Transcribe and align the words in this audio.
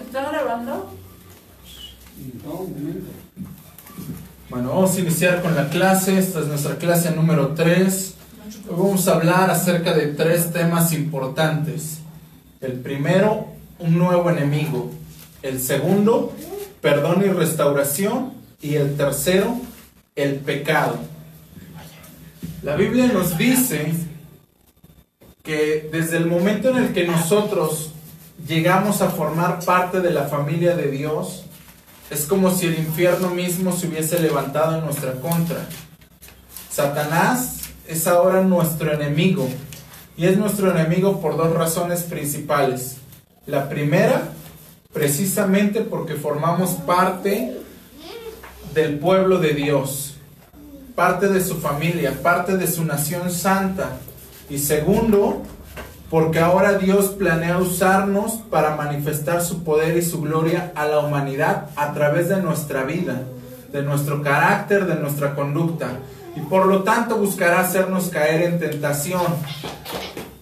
¿Está 0.00 0.30
grabando? 0.30 0.90
Bueno, 4.48 4.68
vamos 4.70 4.96
a 4.96 5.00
iniciar 5.00 5.42
con 5.42 5.54
la 5.54 5.68
clase. 5.68 6.18
Esta 6.18 6.40
es 6.40 6.46
nuestra 6.46 6.76
clase 6.76 7.10
número 7.12 7.54
3. 7.54 8.14
Hoy 8.68 8.76
vamos 8.76 9.06
a 9.06 9.14
hablar 9.14 9.50
acerca 9.50 9.92
de 9.94 10.08
tres 10.08 10.52
temas 10.52 10.92
importantes. 10.92 11.98
El 12.60 12.72
primero, 12.80 13.48
un 13.78 13.98
nuevo 13.98 14.30
enemigo. 14.30 14.90
El 15.42 15.60
segundo, 15.60 16.32
perdón 16.80 17.22
y 17.24 17.28
restauración. 17.28 18.32
Y 18.60 18.74
el 18.76 18.96
tercero, 18.96 19.56
el 20.16 20.36
pecado. 20.36 20.98
La 22.62 22.74
Biblia 22.76 23.06
nos 23.06 23.38
dice 23.38 23.92
que 25.42 25.88
desde 25.92 26.16
el 26.16 26.26
momento 26.26 26.70
en 26.70 26.76
el 26.78 26.92
que 26.92 27.06
nosotros 27.06 27.92
llegamos 28.46 29.02
a 29.02 29.10
formar 29.10 29.64
parte 29.64 30.00
de 30.00 30.10
la 30.10 30.24
familia 30.24 30.76
de 30.76 30.90
Dios, 30.90 31.44
es 32.10 32.24
como 32.24 32.50
si 32.50 32.66
el 32.66 32.78
infierno 32.78 33.30
mismo 33.30 33.72
se 33.72 33.86
hubiese 33.86 34.20
levantado 34.20 34.76
en 34.76 34.84
nuestra 34.84 35.12
contra. 35.14 35.68
Satanás 36.70 37.60
es 37.86 38.06
ahora 38.06 38.42
nuestro 38.42 38.92
enemigo 38.92 39.48
y 40.16 40.26
es 40.26 40.36
nuestro 40.36 40.70
enemigo 40.70 41.20
por 41.20 41.36
dos 41.36 41.52
razones 41.54 42.02
principales. 42.02 42.96
La 43.46 43.68
primera, 43.68 44.28
precisamente 44.92 45.80
porque 45.82 46.14
formamos 46.14 46.70
parte 46.70 47.56
del 48.74 48.98
pueblo 48.98 49.38
de 49.38 49.54
Dios, 49.54 50.14
parte 50.94 51.28
de 51.28 51.42
su 51.42 51.60
familia, 51.60 52.20
parte 52.22 52.56
de 52.56 52.66
su 52.66 52.84
nación 52.84 53.30
santa. 53.30 53.98
Y 54.48 54.58
segundo, 54.58 55.42
porque 56.10 56.40
ahora 56.40 56.76
Dios 56.76 57.10
planea 57.10 57.58
usarnos 57.58 58.32
para 58.50 58.74
manifestar 58.74 59.42
su 59.42 59.62
poder 59.62 59.96
y 59.96 60.02
su 60.02 60.20
gloria 60.20 60.72
a 60.74 60.84
la 60.86 60.98
humanidad 60.98 61.70
a 61.76 61.94
través 61.94 62.28
de 62.28 62.42
nuestra 62.42 62.82
vida, 62.82 63.22
de 63.72 63.82
nuestro 63.82 64.20
carácter, 64.20 64.86
de 64.86 64.96
nuestra 64.96 65.36
conducta. 65.36 65.92
Y 66.34 66.40
por 66.40 66.66
lo 66.66 66.82
tanto 66.82 67.16
buscará 67.16 67.60
hacernos 67.60 68.08
caer 68.08 68.42
en 68.42 68.58
tentación. 68.58 69.22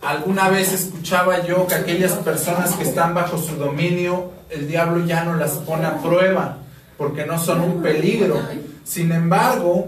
Alguna 0.01 0.49
vez 0.49 0.73
escuchaba 0.73 1.45
yo 1.45 1.67
que 1.67 1.75
aquellas 1.75 2.13
personas 2.13 2.75
que 2.75 2.85
están 2.85 3.13
bajo 3.13 3.37
su 3.37 3.57
dominio, 3.57 4.33
el 4.49 4.69
diablo 4.69 5.05
ya 5.05 5.25
no 5.25 5.35
las 5.35 5.53
pone 5.53 5.85
a 5.85 5.99
prueba, 5.99 6.59
porque 6.97 7.27
no 7.27 7.39
son 7.39 7.61
un 7.61 7.83
peligro. 7.83 8.41
Sin 8.85 9.13
embargo, 9.13 9.87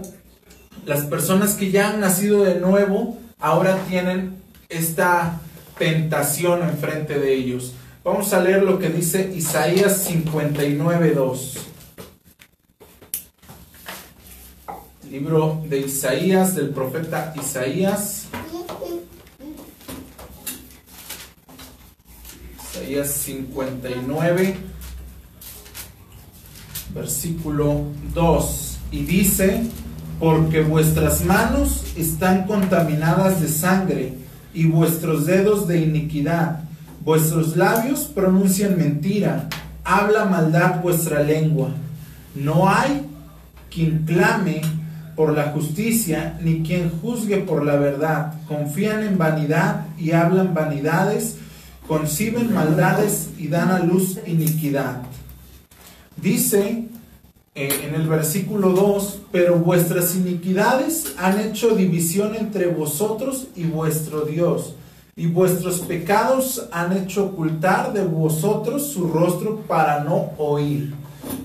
las 0.85 1.05
personas 1.05 1.55
que 1.55 1.71
ya 1.71 1.89
han 1.89 2.01
nacido 2.01 2.43
de 2.43 2.59
nuevo, 2.59 3.17
ahora 3.39 3.79
tienen 3.89 4.43
esta 4.69 5.39
tentación 5.77 6.61
enfrente 6.63 7.19
de 7.19 7.33
ellos. 7.33 7.73
Vamos 8.03 8.33
a 8.33 8.39
leer 8.39 8.63
lo 8.63 8.79
que 8.79 8.89
dice 8.89 9.31
Isaías 9.35 10.09
59.2. 10.09 11.57
Libro 15.09 15.61
de 15.67 15.81
Isaías, 15.81 16.55
del 16.55 16.69
profeta 16.69 17.33
Isaías. 17.39 18.27
Isaías 22.73 23.11
59, 23.11 24.55
versículo 26.95 27.83
2. 28.13 28.77
Y 28.91 29.03
dice, 29.03 29.63
porque 30.19 30.61
vuestras 30.61 31.23
manos 31.23 31.83
están 31.97 32.47
contaminadas 32.47 33.41
de 33.41 33.47
sangre 33.47 34.20
y 34.53 34.65
vuestros 34.65 35.25
dedos 35.25 35.67
de 35.67 35.81
iniquidad. 35.81 36.61
Vuestros 37.03 37.57
labios 37.57 38.01
pronuncian 38.01 38.77
mentira, 38.77 39.49
habla 39.83 40.25
maldad 40.25 40.81
vuestra 40.81 41.23
lengua. 41.23 41.69
No 42.35 42.69
hay 42.69 43.05
quien 43.69 44.03
clame 44.05 44.61
por 45.15 45.35
la 45.35 45.51
justicia, 45.51 46.37
ni 46.41 46.61
quien 46.61 46.89
juzgue 47.01 47.37
por 47.37 47.65
la 47.65 47.75
verdad. 47.75 48.33
Confían 48.47 49.03
en 49.03 49.17
vanidad 49.17 49.87
y 49.97 50.11
hablan 50.11 50.53
vanidades, 50.53 51.37
conciben 51.87 52.53
maldades 52.53 53.29
y 53.37 53.47
dan 53.47 53.71
a 53.71 53.79
luz 53.79 54.19
iniquidad. 54.25 55.01
Dice 56.21 56.87
eh, 57.53 57.69
en 57.83 57.95
el 57.95 58.07
versículo 58.07 58.69
2, 58.69 59.23
pero 59.31 59.57
vuestras 59.57 60.15
iniquidades 60.15 61.13
han 61.17 61.37
hecho 61.39 61.75
división 61.75 62.33
entre 62.35 62.67
vosotros 62.67 63.47
y 63.57 63.65
vuestro 63.65 64.21
Dios, 64.21 64.75
y 65.17 65.27
vuestros 65.27 65.79
pecados 65.81 66.69
han 66.71 66.95
hecho 66.95 67.25
ocultar 67.25 67.91
de 67.91 68.05
vosotros 68.05 68.87
su 68.87 69.09
rostro 69.09 69.57
para 69.67 70.03
no 70.03 70.31
oír. 70.37 70.93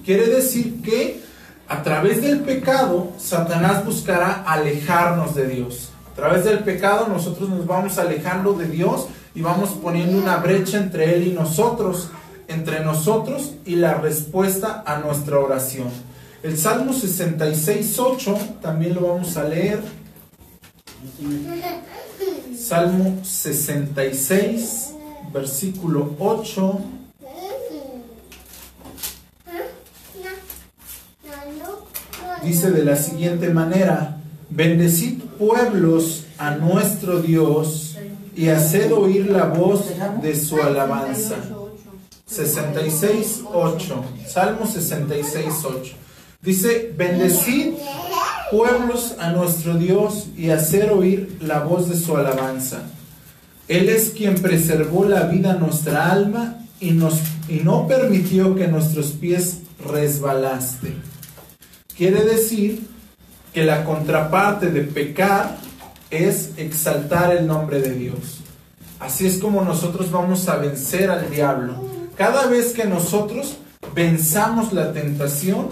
Quiere 0.04 0.28
decir 0.28 0.80
que 0.80 1.20
a 1.68 1.82
través 1.82 2.22
del 2.22 2.40
pecado, 2.40 3.08
Satanás 3.18 3.84
buscará 3.84 4.44
alejarnos 4.46 5.34
de 5.34 5.48
Dios. 5.48 5.90
A 6.12 6.14
través 6.14 6.44
del 6.44 6.60
pecado 6.60 7.08
nosotros 7.08 7.48
nos 7.48 7.66
vamos 7.66 7.98
alejando 7.98 8.52
de 8.52 8.68
Dios 8.68 9.08
y 9.34 9.42
vamos 9.42 9.70
poniendo 9.82 10.16
una 10.16 10.36
brecha 10.36 10.78
entre 10.78 11.16
Él 11.16 11.26
y 11.26 11.32
nosotros 11.32 12.10
entre 12.56 12.80
nosotros 12.80 13.52
y 13.64 13.76
la 13.76 13.94
respuesta 13.94 14.82
a 14.86 14.98
nuestra 14.98 15.38
oración. 15.38 15.88
El 16.42 16.56
Salmo 16.56 16.92
66, 16.92 17.98
8 17.98 18.38
también 18.62 18.94
lo 18.94 19.08
vamos 19.08 19.36
a 19.36 19.44
leer. 19.44 19.80
Salmo 22.56 23.18
66, 23.22 24.94
versículo 25.32 26.14
8. 26.18 26.80
Dice 32.42 32.70
de 32.70 32.84
la 32.84 32.96
siguiente 32.96 33.48
manera, 33.50 34.18
bendecid 34.50 35.20
pueblos 35.38 36.26
a 36.38 36.52
nuestro 36.52 37.20
Dios 37.20 37.96
y 38.36 38.48
haced 38.48 38.92
oír 38.92 39.30
la 39.30 39.46
voz 39.46 39.86
de 40.22 40.36
su 40.36 40.60
alabanza. 40.62 41.36
66, 42.26 43.44
8. 43.52 44.04
Salmo 44.26 44.66
66, 44.66 45.46
8. 45.64 45.94
Dice, 46.42 46.92
bendecid 46.96 47.74
pueblos 48.50 49.14
a 49.20 49.30
nuestro 49.30 49.74
Dios 49.74 50.26
y 50.36 50.50
hacer 50.50 50.90
oír 50.90 51.38
la 51.40 51.60
voz 51.60 51.88
de 51.88 51.96
su 51.96 52.16
alabanza. 52.16 52.82
Él 53.68 53.88
es 53.88 54.10
quien 54.10 54.34
preservó 54.42 55.04
la 55.04 55.24
vida 55.24 55.52
a 55.52 55.56
nuestra 55.56 56.10
alma 56.10 56.58
y, 56.80 56.90
nos, 56.90 57.20
y 57.48 57.60
no 57.60 57.86
permitió 57.86 58.56
que 58.56 58.66
nuestros 58.66 59.12
pies 59.12 59.60
resbalaste. 59.78 60.94
Quiere 61.96 62.24
decir 62.24 62.88
que 63.54 63.64
la 63.64 63.84
contraparte 63.84 64.70
de 64.70 64.82
pecar 64.82 65.58
es 66.10 66.50
exaltar 66.56 67.36
el 67.36 67.46
nombre 67.46 67.80
de 67.80 67.92
Dios. 67.92 68.40
Así 68.98 69.26
es 69.26 69.38
como 69.38 69.62
nosotros 69.62 70.10
vamos 70.10 70.48
a 70.48 70.56
vencer 70.56 71.08
al 71.10 71.30
diablo. 71.30 71.85
Cada 72.16 72.46
vez 72.46 72.72
que 72.72 72.86
nosotros 72.86 73.58
venzamos 73.94 74.72
la 74.72 74.92
tentación 74.92 75.68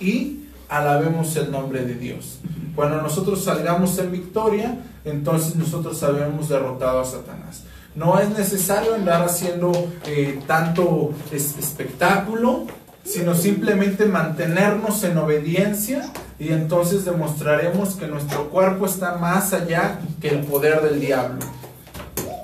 y 0.00 0.44
alabemos 0.68 1.36
el 1.36 1.52
nombre 1.52 1.84
de 1.84 1.94
Dios. 1.94 2.40
Cuando 2.74 3.00
nosotros 3.00 3.44
salgamos 3.44 3.96
en 3.98 4.10
victoria, 4.10 4.78
entonces 5.04 5.54
nosotros 5.54 6.02
habremos 6.02 6.48
derrotado 6.48 7.00
a 7.00 7.04
Satanás. 7.04 7.62
No 7.94 8.18
es 8.18 8.28
necesario 8.30 8.94
andar 8.94 9.22
haciendo 9.22 9.72
eh, 10.04 10.40
tanto 10.48 11.12
espectáculo, 11.32 12.66
sino 13.04 13.36
simplemente 13.36 14.04
mantenernos 14.04 15.04
en 15.04 15.16
obediencia 15.16 16.12
y 16.40 16.48
entonces 16.48 17.04
demostraremos 17.04 17.94
que 17.94 18.08
nuestro 18.08 18.50
cuerpo 18.50 18.86
está 18.86 19.16
más 19.16 19.52
allá 19.52 20.00
que 20.20 20.28
el 20.30 20.40
poder 20.40 20.82
del 20.82 21.00
diablo. 21.00 21.38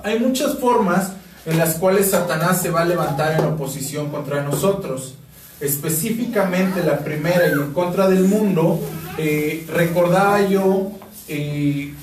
Hay 0.03 0.19
muchas 0.19 0.57
formas 0.57 1.11
en 1.45 1.57
las 1.57 1.75
cuales 1.75 2.11
Satanás 2.11 2.61
se 2.61 2.71
va 2.71 2.81
a 2.81 2.85
levantar 2.85 3.39
en 3.39 3.45
oposición 3.45 4.09
contra 4.09 4.43
nosotros. 4.43 5.15
Específicamente 5.59 6.83
la 6.83 6.99
primera 6.99 7.47
y 7.47 7.51
en 7.51 7.71
contra 7.71 8.09
del 8.09 8.23
mundo, 8.23 8.79
eh, 9.17 9.65
recordaba 9.71 10.41
yo, 10.47 10.91
eh, 11.27 11.93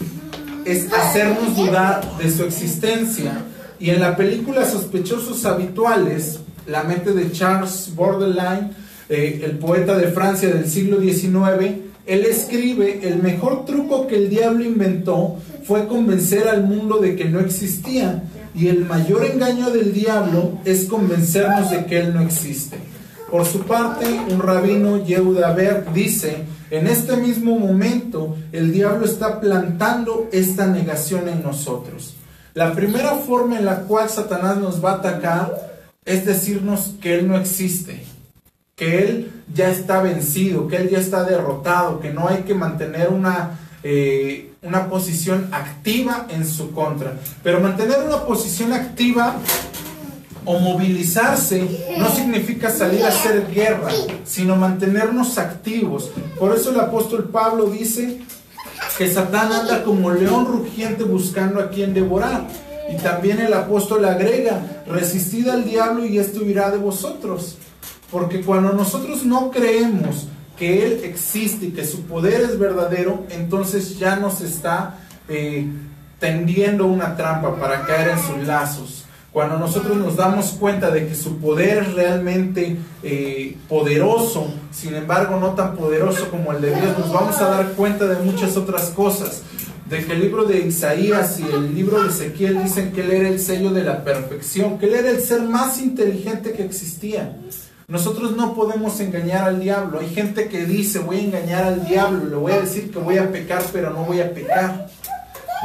es 0.65 0.93
hacernos 0.93 1.57
dudar 1.57 2.19
de 2.19 2.31
su 2.31 2.45
existencia. 2.45 3.45
Y 3.81 3.91
en 3.91 4.01
la 4.01 4.17
película 4.17 4.65
Sospechosos 4.65 5.45
Habituales, 5.45 6.39
la 6.67 6.85
mente 6.85 7.13
de 7.13 7.33
Charles 7.33 7.93
Borderline, 7.95 8.71
eh, 9.09 9.43
el 9.45 9.59
poeta 9.59 9.99
de 9.99 10.09
Francia 10.09 10.49
del 10.49 10.71
siglo 10.71 11.01
XIX, 11.01 11.81
él 12.07 12.25
escribe, 12.25 13.01
el 13.03 13.23
mejor 13.23 13.65
truco 13.65 14.07
que 14.07 14.17
el 14.17 14.31
diablo 14.31 14.65
inventó 14.65 15.37
fue 15.65 15.87
convencer 15.87 16.49
al 16.49 16.65
mundo 16.65 16.99
de 16.99 17.17
que 17.17 17.27
no 17.27 17.41
existía 17.41 18.23
y 18.55 18.69
el 18.69 18.85
mayor 18.85 19.25
engaño 19.25 19.71
del 19.71 19.93
diablo 19.93 20.59
es 20.65 20.85
convencernos 20.85 21.71
de 21.71 21.87
que 21.87 22.01
Él 22.01 22.15
no 22.15 22.21
existe. 22.21 22.79
Por 23.31 23.47
su 23.47 23.61
parte, 23.61 24.07
un 24.31 24.41
rabino 24.41 25.03
Yehuda 25.05 25.55
Berg 25.55 25.93
dice, 25.95 26.45
en 26.71 26.87
este 26.87 27.17
mismo 27.17 27.59
momento 27.59 28.37
el 28.53 28.73
diablo 28.73 29.07
está 29.07 29.41
plantando 29.41 30.29
esta 30.33 30.67
negación 30.67 31.29
en 31.29 31.43
nosotros. 31.43 32.15
La 32.55 32.75
primera 32.75 33.15
forma 33.15 33.59
en 33.59 33.65
la 33.65 33.81
cual 33.85 34.11
Satanás 34.11 34.59
nos 34.59 34.85
va 34.85 34.93
a 34.93 34.97
atacar 34.97 35.73
es 36.05 36.27
decirnos 36.27 36.95
que 37.01 37.19
Él 37.19 37.29
no 37.29 37.39
existe, 37.39 38.05
que 38.77 39.03
Él 39.05 39.33
ya 39.55 39.71
está 39.71 40.03
vencido, 40.03 40.69
que 40.69 40.77
Él 40.77 40.91
ya 40.91 40.99
está 40.99 41.25
derrotado, 41.25 42.01
que 42.01 42.13
no 42.13 42.29
hay 42.29 42.43
que 42.43 42.55
mantener 42.55 43.09
una, 43.09 43.59
eh, 43.83 44.53
una 44.63 44.89
posición 44.89 45.49
activa 45.53 46.27
en 46.31 46.47
su 46.47 46.73
contra. 46.73 47.15
Pero 47.43 47.61
mantener 47.61 47.99
una 48.07 48.25
posición 48.25 48.73
activa 48.73 49.37
o 50.45 50.59
movilizarse 50.59 51.95
no 51.99 52.11
significa 52.11 52.71
salir 52.71 53.05
a 53.05 53.09
hacer 53.09 53.49
guerra, 53.53 53.91
sino 54.25 54.57
mantenernos 54.57 55.39
activos. 55.39 56.11
Por 56.39 56.55
eso 56.55 56.71
el 56.71 56.81
apóstol 56.81 57.29
Pablo 57.31 57.67
dice 57.67 58.21
que 58.99 59.11
Satán 59.11 59.53
anda 59.53 59.85
como 59.85 60.11
león 60.11 60.47
rugiente 60.47 61.05
buscando 61.05 61.61
a 61.61 61.71
quien 61.71 61.95
devorar. 61.95 62.47
Y 62.93 62.97
también 62.97 63.41
el 63.41 63.55
apóstol 63.55 64.05
agrega, 64.05 64.83
resistid 64.87 65.49
al 65.49 65.65
diablo 65.65 66.05
y 66.05 66.19
esto 66.19 66.41
huirá 66.41 66.71
de 66.71 66.79
vosotros. 66.79 67.57
Porque 68.11 68.43
cuando 68.43 68.73
nosotros 68.73 69.25
no 69.25 69.51
creemos 69.51 70.27
que 70.63 70.87
Él 70.87 71.01
existe 71.03 71.67
y 71.67 71.71
que 71.71 71.85
su 71.85 72.03
poder 72.03 72.41
es 72.41 72.57
verdadero, 72.57 73.25
entonces 73.31 73.99
ya 73.99 74.15
nos 74.15 74.41
está 74.43 75.01
eh, 75.29 75.67
tendiendo 76.21 76.87
una 76.87 77.17
trampa 77.17 77.57
para 77.57 77.85
caer 77.85 78.11
en 78.11 78.19
sus 78.21 78.47
lazos. 78.47 79.05
Cuando 79.33 79.59
nosotros 79.59 79.97
nos 79.97 80.15
damos 80.15 80.53
cuenta 80.53 80.93
de 80.93 81.09
que 81.09 81.17
su 81.17 81.39
poder 81.39 81.79
es 81.79 81.95
realmente 81.95 82.77
eh, 83.03 83.57
poderoso, 83.69 84.55
sin 84.71 84.95
embargo 84.95 85.41
no 85.41 85.55
tan 85.55 85.75
poderoso 85.75 86.31
como 86.31 86.53
el 86.53 86.61
de 86.61 86.77
Dios, 86.77 86.97
nos 86.97 87.13
vamos 87.13 87.39
a 87.39 87.49
dar 87.49 87.73
cuenta 87.73 88.07
de 88.07 88.25
muchas 88.25 88.57
otras 88.57 88.91
cosas. 88.91 89.43
De 89.91 90.05
que 90.05 90.13
el 90.13 90.21
libro 90.21 90.45
de 90.45 90.61
Isaías 90.61 91.41
y 91.41 91.43
el 91.43 91.75
libro 91.75 92.05
de 92.05 92.11
Ezequiel 92.11 92.63
dicen 92.63 92.93
que 92.93 93.01
él 93.01 93.11
era 93.11 93.29
el 93.29 93.41
sello 93.41 93.73
de 93.73 93.83
la 93.83 94.05
perfección, 94.05 94.79
que 94.79 94.87
él 94.87 94.95
era 94.95 95.11
el 95.11 95.21
ser 95.21 95.43
más 95.43 95.81
inteligente 95.81 96.53
que 96.53 96.63
existía. 96.63 97.37
Nosotros 97.93 98.35
no 98.35 98.55
podemos 98.55 98.99
engañar 99.01 99.45
al 99.45 99.61
diablo. 99.61 100.01
Hay 100.01 100.09
gente 100.09 100.49
que 100.49 100.65
dice, 100.65 101.01
voy 101.01 101.19
a 101.19 101.25
engañar 101.25 101.65
al 101.65 101.87
diablo, 101.87 102.25
le 102.25 102.37
voy 102.37 102.53
a 102.53 102.63
decir 102.63 102.91
que 102.91 102.99
voy 102.99 103.19
a 103.19 103.31
pecar, 103.31 103.63
pero 103.71 103.91
no 103.91 104.05
voy 104.05 104.23
a 104.23 104.33
pecar. 104.33 104.89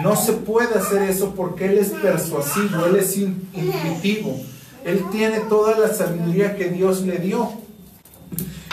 No 0.04 0.14
se 0.18 0.34
puede 0.34 0.78
hacer 0.78 1.04
eso 1.04 1.34
porque 1.38 1.68
Él 1.68 1.78
es 1.78 1.92
persuasivo, 1.92 2.86
Él 2.86 2.98
es 2.98 3.16
intuitivo. 3.16 4.42
Él 4.84 5.06
tiene 5.10 5.40
toda 5.48 5.80
la 5.80 5.94
sabiduría 5.94 6.58
que 6.58 6.68
Dios 6.68 7.04
le 7.04 7.20
dio. 7.20 7.50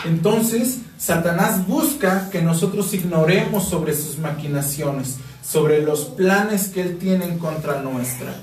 Entonces, 0.04 0.78
Satanás 0.98 1.64
busca 1.68 2.30
que 2.30 2.42
nosotros 2.42 2.92
ignoremos 2.92 3.68
sobre 3.68 3.94
sus 3.94 4.18
maquinaciones, 4.18 5.18
sobre 5.48 5.80
los 5.80 6.06
planes 6.06 6.70
que 6.70 6.80
Él 6.80 6.98
tiene 6.98 7.26
en 7.26 7.38
contra 7.38 7.80
nuestra. 7.82 8.34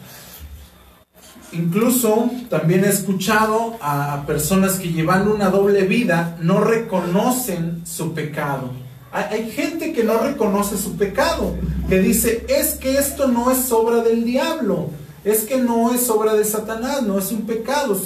Incluso 1.53 2.29
también 2.49 2.85
he 2.85 2.89
escuchado 2.89 3.75
a 3.81 4.23
personas 4.25 4.79
que 4.79 4.93
llevando 4.93 5.33
una 5.33 5.49
doble 5.49 5.83
vida 5.83 6.37
no 6.41 6.61
reconocen 6.61 7.81
su 7.85 8.13
pecado. 8.13 8.71
Hay 9.11 9.51
gente 9.51 9.91
que 9.91 10.05
no 10.05 10.19
reconoce 10.19 10.77
su 10.77 10.95
pecado, 10.95 11.53
que 11.89 11.99
dice, 11.99 12.45
es 12.47 12.75
que 12.75 12.97
esto 12.97 13.27
no 13.27 13.51
es 13.51 13.69
obra 13.73 14.01
del 14.01 14.23
diablo, 14.23 14.89
es 15.25 15.41
que 15.41 15.57
no 15.57 15.93
es 15.93 16.09
obra 16.09 16.33
de 16.33 16.45
Satanás, 16.45 17.03
no 17.03 17.19
es 17.19 17.29
un 17.33 17.41
pecado, 17.41 17.99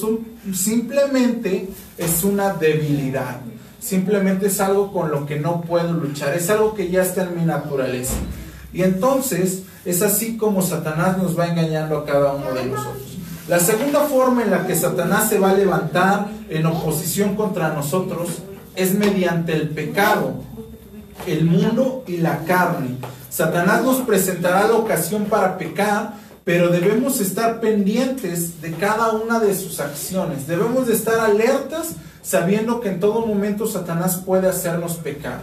simplemente 0.52 1.70
es 2.00 2.24
una 2.24 2.54
debilidad, 2.54 3.42
simplemente 3.80 4.48
es 4.48 4.60
algo 4.60 4.92
con 4.92 5.12
lo 5.12 5.28
que 5.28 5.40
no 5.40 5.62
puedo 5.62 5.94
luchar, 5.94 6.34
es 6.34 6.50
algo 6.50 6.74
que 6.74 6.90
ya 6.90 7.04
está 7.04 7.26
en 7.26 7.36
mi 7.38 7.46
naturaleza. 7.46 8.16
Y 8.74 8.82
entonces 8.82 9.62
es 9.86 10.02
así 10.02 10.38
como 10.38 10.64
Satanás 10.64 11.20
nos 11.20 11.38
va 11.38 11.48
engañando 11.48 12.00
a 12.00 12.06
cada 12.06 12.34
uno 12.34 12.52
de 12.52 12.66
nosotros. 12.66 13.15
La 13.48 13.60
segunda 13.60 14.02
forma 14.02 14.44
en 14.44 14.52
la 14.52 14.66
que 14.66 14.76
Satanás 14.76 15.30
se 15.30 15.40
va 15.40 15.52
a 15.52 15.54
levantar 15.54 16.28
en 16.50 16.66
oposición 16.66 17.36
contra 17.36 17.74
nosotros 17.74 18.40
es 18.76 18.94
mediante 18.96 19.54
el 19.54 19.70
pecado 19.70 20.44
el 21.28 21.46
mundo 21.46 22.04
y 22.08 22.18
la 22.18 22.40
carne. 22.40 22.98
Satanás 23.30 23.84
nos 23.84 24.02
presentará 24.02 24.68
la 24.68 24.76
ocasión 24.76 25.26
para 25.26 25.58
pecar, 25.58 26.14
pero 26.44 26.70
debemos 26.70 27.20
estar 27.20 27.60
pendientes 27.60 28.62
de 28.62 28.72
cada 28.74 29.12
una 29.12 29.40
de 29.40 29.56
sus 29.56 29.80
acciones. 29.80 30.48
Debemos 30.48 30.88
de 30.88 30.94
estar 30.94 31.20
alertas 31.20 31.96
sabiendo 32.22 32.80
que 32.80 32.90
en 32.90 33.00
todo 33.00 33.26
momento 33.26 33.68
Satanás 33.68 34.22
puede 34.26 34.48
hacernos 34.48 34.96
pecar. 34.96 35.40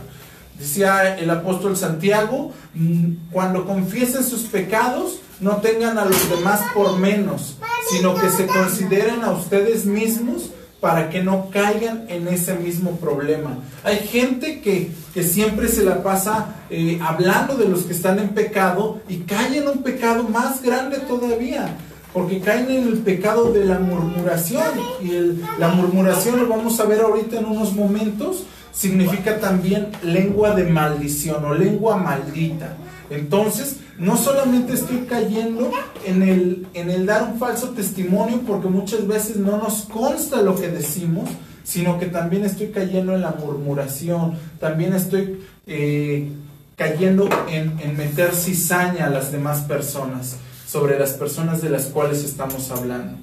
Decía 0.58 1.18
el 1.18 1.30
apóstol 1.30 1.76
Santiago, 1.76 2.52
mm, 2.74 3.30
cuando 3.32 3.66
confiesen 3.66 4.22
sus 4.22 4.42
pecados, 4.42 5.18
no 5.40 5.56
tengan 5.56 5.98
a 5.98 6.04
los 6.04 6.30
demás 6.30 6.60
por 6.72 6.98
menos, 6.98 7.56
sino 7.92 8.14
que 8.14 8.30
se 8.30 8.46
consideren 8.46 9.22
a 9.22 9.32
ustedes 9.32 9.84
mismos 9.84 10.50
para 10.82 11.10
que 11.10 11.22
no 11.22 11.48
caigan 11.50 12.06
en 12.08 12.26
ese 12.26 12.54
mismo 12.54 12.96
problema. 12.96 13.58
Hay 13.84 13.98
gente 13.98 14.60
que, 14.60 14.90
siempre 15.22 15.68
se 15.68 15.84
la 15.84 16.02
pasa 16.02 16.56
eh, 16.70 16.98
hablando 17.00 17.54
de 17.54 17.68
los 17.68 17.82
que 17.84 17.92
están 17.92 18.18
en 18.18 18.30
pecado 18.30 19.00
y 19.08 19.18
caen 19.18 19.54
en 19.54 19.68
un 19.68 19.82
pecado 19.84 20.24
más 20.24 20.60
grande 20.60 20.98
todavía, 20.98 21.76
porque 22.12 22.40
caen 22.40 22.68
en 22.68 22.88
el 22.88 22.98
pecado 22.98 23.52
de 23.52 23.64
la 23.64 23.78
murmuración. 23.78 24.64
Y 25.00 25.38
la 25.60 25.68
murmuración, 25.68 26.40
lo 26.40 26.48
vamos 26.48 26.80
a 26.80 26.84
ver 26.84 27.00
ahorita 27.02 27.38
en 27.38 27.44
unos 27.44 27.74
momentos, 27.74 28.42
significa 28.72 29.38
también 29.38 29.92
lengua 30.02 30.56
de 30.56 30.64
maldición 30.64 31.44
o 31.44 31.54
lengua 31.54 31.96
maldita. 31.96 32.76
Entonces, 33.12 33.76
no 33.98 34.16
solamente 34.16 34.72
estoy 34.72 35.06
cayendo 35.08 35.70
en 36.04 36.22
el, 36.22 36.66
en 36.74 36.90
el 36.90 37.06
dar 37.06 37.24
un 37.24 37.38
falso 37.38 37.70
testimonio 37.70 38.40
porque 38.46 38.68
muchas 38.68 39.06
veces 39.06 39.36
no 39.36 39.58
nos 39.58 39.82
consta 39.82 40.42
lo 40.42 40.58
que 40.58 40.68
decimos, 40.68 41.28
sino 41.64 41.98
que 41.98 42.06
también 42.06 42.44
estoy 42.44 42.68
cayendo 42.68 43.14
en 43.14 43.20
la 43.20 43.32
murmuración, 43.32 44.34
también 44.58 44.94
estoy 44.94 45.40
eh, 45.66 46.32
cayendo 46.76 47.28
en, 47.48 47.78
en 47.80 47.96
meter 47.96 48.34
cizaña 48.34 49.06
a 49.06 49.10
las 49.10 49.30
demás 49.30 49.60
personas, 49.62 50.36
sobre 50.66 50.98
las 50.98 51.12
personas 51.12 51.60
de 51.60 51.68
las 51.68 51.84
cuales 51.84 52.24
estamos 52.24 52.70
hablando. 52.70 53.18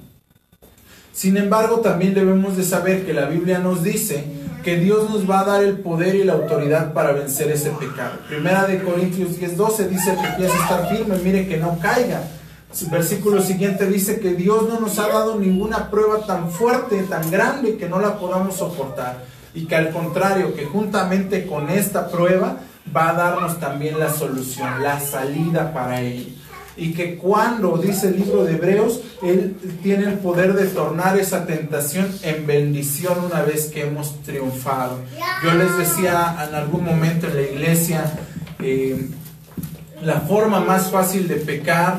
Sin 1.12 1.36
embargo, 1.36 1.80
también 1.80 2.14
debemos 2.14 2.56
de 2.56 2.62
saber 2.62 3.04
que 3.04 3.12
la 3.12 3.26
Biblia 3.26 3.58
nos 3.58 3.82
dice 3.82 4.24
que 4.62 4.76
Dios 4.76 5.10
nos 5.10 5.28
va 5.28 5.40
a 5.40 5.44
dar 5.44 5.64
el 5.64 5.78
poder 5.78 6.14
y 6.14 6.24
la 6.24 6.34
autoridad 6.34 6.92
para 6.92 7.12
vencer 7.12 7.50
ese 7.50 7.70
pecado. 7.70 8.18
Primera 8.28 8.66
de 8.66 8.82
Corintios 8.82 9.38
10:12 9.38 9.88
dice 9.88 10.16
que 10.36 10.44
a 10.44 10.48
estar 10.48 10.88
firme, 10.88 11.16
mire 11.22 11.48
que 11.48 11.56
no 11.56 11.78
caiga. 11.78 12.22
Versículo 12.90 13.42
siguiente 13.42 13.86
dice 13.86 14.20
que 14.20 14.34
Dios 14.34 14.68
no 14.68 14.78
nos 14.78 14.98
ha 14.98 15.08
dado 15.08 15.38
ninguna 15.38 15.90
prueba 15.90 16.24
tan 16.24 16.50
fuerte, 16.50 17.02
tan 17.04 17.30
grande 17.30 17.76
que 17.76 17.88
no 17.88 17.98
la 17.98 18.18
podamos 18.18 18.56
soportar. 18.56 19.24
Y 19.54 19.66
que 19.66 19.74
al 19.74 19.90
contrario, 19.90 20.54
que 20.54 20.66
juntamente 20.66 21.46
con 21.46 21.68
esta 21.68 22.08
prueba 22.08 22.58
va 22.94 23.10
a 23.10 23.14
darnos 23.14 23.58
también 23.58 23.98
la 23.98 24.12
solución, 24.12 24.82
la 24.82 25.00
salida 25.00 25.72
para 25.72 26.00
ella 26.00 26.39
y 26.80 26.94
que 26.94 27.18
cuando, 27.18 27.76
dice 27.76 28.08
el 28.08 28.16
libro 28.16 28.42
de 28.42 28.54
Hebreos, 28.54 29.02
Él 29.22 29.54
tiene 29.82 30.04
el 30.06 30.14
poder 30.14 30.54
de 30.54 30.66
tornar 30.66 31.18
esa 31.18 31.44
tentación 31.44 32.10
en 32.22 32.46
bendición 32.46 33.22
una 33.22 33.42
vez 33.42 33.66
que 33.66 33.82
hemos 33.82 34.22
triunfado. 34.22 34.96
Yo 35.44 35.52
les 35.52 35.76
decía 35.76 36.42
en 36.48 36.54
algún 36.54 36.86
momento 36.86 37.26
en 37.26 37.36
la 37.36 37.42
iglesia, 37.42 38.10
eh, 38.60 39.10
la 40.00 40.22
forma 40.22 40.60
más 40.60 40.90
fácil 40.90 41.28
de 41.28 41.36
pecar 41.36 41.98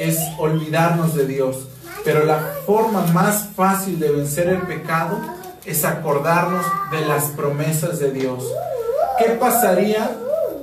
es 0.00 0.18
olvidarnos 0.38 1.14
de 1.14 1.28
Dios, 1.28 1.68
pero 2.04 2.24
la 2.24 2.40
forma 2.66 3.06
más 3.12 3.50
fácil 3.54 4.00
de 4.00 4.10
vencer 4.10 4.48
el 4.48 4.62
pecado 4.62 5.20
es 5.64 5.84
acordarnos 5.84 6.66
de 6.90 7.06
las 7.06 7.26
promesas 7.26 8.00
de 8.00 8.10
Dios. 8.10 8.42
¿Qué 9.20 9.34
pasaría 9.34 10.10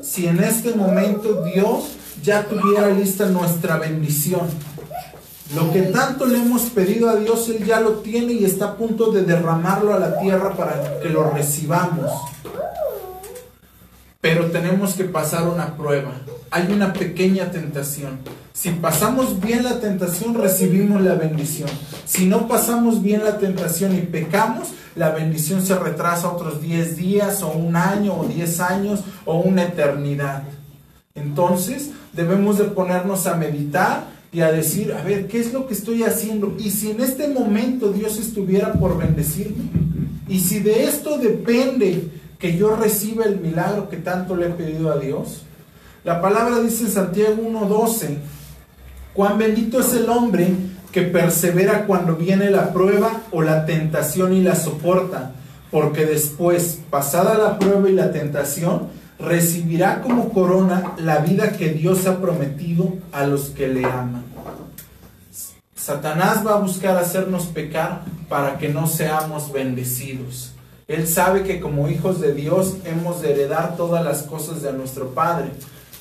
si 0.01 0.27
en 0.27 0.43
este 0.43 0.73
momento 0.73 1.43
Dios 1.45 1.95
ya 2.23 2.45
tuviera 2.45 2.89
lista 2.89 3.25
nuestra 3.27 3.77
bendición. 3.77 4.47
Lo 5.55 5.71
que 5.73 5.81
tanto 5.81 6.25
le 6.25 6.37
hemos 6.37 6.63
pedido 6.69 7.09
a 7.09 7.15
Dios, 7.15 7.49
Él 7.49 7.65
ya 7.65 7.81
lo 7.81 7.95
tiene 7.95 8.33
y 8.33 8.45
está 8.45 8.65
a 8.65 8.77
punto 8.77 9.11
de 9.11 9.23
derramarlo 9.23 9.93
a 9.93 9.99
la 9.99 10.17
tierra 10.19 10.55
para 10.55 10.99
que 11.01 11.09
lo 11.09 11.29
recibamos. 11.29 12.09
Pero 14.21 14.51
tenemos 14.51 14.93
que 14.93 15.03
pasar 15.05 15.47
una 15.47 15.75
prueba. 15.75 16.11
Hay 16.51 16.71
una 16.71 16.93
pequeña 16.93 17.51
tentación. 17.51 18.19
Si 18.53 18.69
pasamos 18.69 19.41
bien 19.41 19.63
la 19.63 19.79
tentación, 19.79 20.35
recibimos 20.35 21.01
la 21.01 21.15
bendición. 21.15 21.69
Si 22.05 22.27
no 22.27 22.47
pasamos 22.47 23.01
bien 23.01 23.23
la 23.23 23.37
tentación 23.37 23.95
y 23.95 24.01
pecamos, 24.01 24.69
la 24.95 25.09
bendición 25.09 25.65
se 25.65 25.77
retrasa 25.77 26.29
otros 26.29 26.61
10 26.61 26.95
días 26.95 27.41
o 27.41 27.51
un 27.51 27.75
año 27.75 28.13
o 28.13 28.25
10 28.25 28.59
años 28.59 28.99
o 29.25 29.39
una 29.39 29.63
eternidad. 29.63 30.43
Entonces 31.15 31.91
debemos 32.13 32.57
de 32.57 32.65
ponernos 32.65 33.27
a 33.27 33.35
meditar 33.35 34.07
y 34.31 34.41
a 34.41 34.51
decir, 34.51 34.93
a 34.93 35.03
ver, 35.03 35.27
¿qué 35.27 35.39
es 35.39 35.51
lo 35.51 35.67
que 35.67 35.73
estoy 35.73 36.03
haciendo? 36.03 36.55
Y 36.57 36.71
si 36.71 36.91
en 36.91 37.01
este 37.01 37.27
momento 37.27 37.91
Dios 37.91 38.17
estuviera 38.17 38.73
por 38.73 38.97
bendecirme, 38.97 39.65
y 40.27 40.39
si 40.39 40.59
de 40.59 40.85
esto 40.85 41.17
depende 41.17 42.07
que 42.39 42.57
yo 42.57 42.75
reciba 42.75 43.25
el 43.25 43.39
milagro 43.39 43.89
que 43.89 43.97
tanto 43.97 44.35
le 44.35 44.47
he 44.47 44.49
pedido 44.51 44.89
a 44.89 44.97
Dios, 44.97 45.41
la 46.05 46.21
palabra 46.21 46.61
dice 46.61 46.85
en 46.85 46.91
Santiago 46.91 47.43
1.12, 47.43 48.17
cuán 49.13 49.37
bendito 49.37 49.81
es 49.81 49.93
el 49.93 50.09
hombre 50.09 50.47
que 50.91 51.03
persevera 51.03 51.85
cuando 51.85 52.15
viene 52.15 52.49
la 52.49 52.73
prueba 52.73 53.23
o 53.31 53.41
la 53.41 53.65
tentación 53.65 54.33
y 54.33 54.41
la 54.41 54.55
soporta, 54.55 55.33
porque 55.69 56.05
después, 56.05 56.79
pasada 56.89 57.37
la 57.37 57.59
prueba 57.59 57.89
y 57.89 57.93
la 57.93 58.11
tentación, 58.11 58.87
recibirá 59.21 60.01
como 60.01 60.29
corona 60.29 60.93
la 60.97 61.19
vida 61.19 61.51
que 61.51 61.69
Dios 61.69 62.07
ha 62.07 62.19
prometido 62.19 62.93
a 63.11 63.25
los 63.25 63.49
que 63.49 63.67
le 63.67 63.85
aman. 63.85 64.23
Satanás 65.75 66.45
va 66.45 66.53
a 66.53 66.59
buscar 66.59 66.97
hacernos 66.97 67.45
pecar 67.45 68.03
para 68.29 68.57
que 68.57 68.69
no 68.69 68.87
seamos 68.87 69.51
bendecidos. 69.51 70.53
Él 70.87 71.07
sabe 71.07 71.43
que 71.43 71.59
como 71.59 71.89
hijos 71.89 72.19
de 72.19 72.33
Dios 72.33 72.75
hemos 72.85 73.21
de 73.21 73.31
heredar 73.31 73.77
todas 73.77 74.03
las 74.03 74.23
cosas 74.23 74.61
de 74.61 74.73
nuestro 74.73 75.09
Padre. 75.09 75.49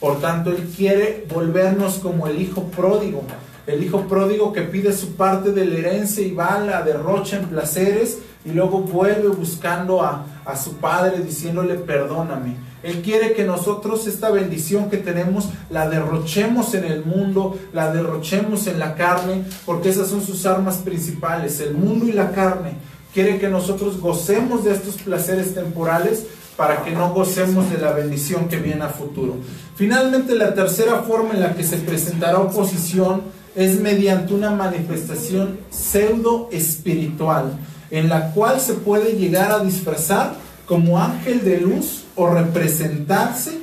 Por 0.00 0.20
tanto, 0.20 0.50
Él 0.50 0.68
quiere 0.76 1.26
volvernos 1.32 1.98
como 1.98 2.26
el 2.26 2.40
hijo 2.42 2.64
pródigo. 2.64 3.22
El 3.66 3.84
hijo 3.84 4.02
pródigo 4.08 4.52
que 4.52 4.62
pide 4.62 4.92
su 4.92 5.14
parte 5.14 5.52
de 5.52 5.64
la 5.64 5.78
herencia 5.78 6.26
y 6.26 6.34
va 6.34 6.56
a 6.56 6.60
la 6.60 6.82
derrocha 6.82 7.36
en 7.36 7.46
placeres 7.46 8.18
y 8.44 8.50
luego 8.50 8.80
vuelve 8.80 9.28
buscando 9.28 10.02
a, 10.02 10.26
a 10.44 10.56
su 10.56 10.74
padre 10.76 11.20
diciéndole 11.20 11.76
perdóname. 11.76 12.69
Él 12.82 13.02
quiere 13.02 13.34
que 13.34 13.44
nosotros 13.44 14.06
esta 14.06 14.30
bendición 14.30 14.88
que 14.88 14.96
tenemos 14.96 15.48
la 15.68 15.88
derrochemos 15.88 16.74
en 16.74 16.84
el 16.84 17.04
mundo, 17.04 17.58
la 17.72 17.92
derrochemos 17.92 18.66
en 18.66 18.78
la 18.78 18.94
carne, 18.94 19.44
porque 19.66 19.90
esas 19.90 20.08
son 20.08 20.22
sus 20.22 20.46
armas 20.46 20.76
principales, 20.76 21.60
el 21.60 21.74
mundo 21.74 22.06
y 22.06 22.12
la 22.12 22.32
carne. 22.32 22.72
Quiere 23.12 23.38
que 23.38 23.48
nosotros 23.48 24.00
gocemos 24.00 24.64
de 24.64 24.72
estos 24.72 24.94
placeres 24.96 25.54
temporales 25.54 26.26
para 26.56 26.84
que 26.84 26.92
no 26.92 27.12
gocemos 27.12 27.70
de 27.70 27.78
la 27.78 27.92
bendición 27.92 28.48
que 28.48 28.58
viene 28.58 28.84
a 28.84 28.88
futuro. 28.88 29.36
Finalmente, 29.76 30.34
la 30.34 30.54
tercera 30.54 31.02
forma 31.02 31.34
en 31.34 31.40
la 31.40 31.54
que 31.54 31.64
se 31.64 31.78
presentará 31.78 32.38
oposición 32.38 33.22
es 33.56 33.80
mediante 33.80 34.34
una 34.34 34.50
manifestación 34.50 35.58
pseudo 35.70 36.48
espiritual, 36.52 37.58
en 37.90 38.08
la 38.08 38.32
cual 38.32 38.60
se 38.60 38.74
puede 38.74 39.16
llegar 39.16 39.50
a 39.50 39.64
disfrazar 39.64 40.34
como 40.70 41.00
ángel 41.00 41.42
de 41.42 41.60
luz 41.60 42.04
o 42.14 42.30
representarse 42.30 43.58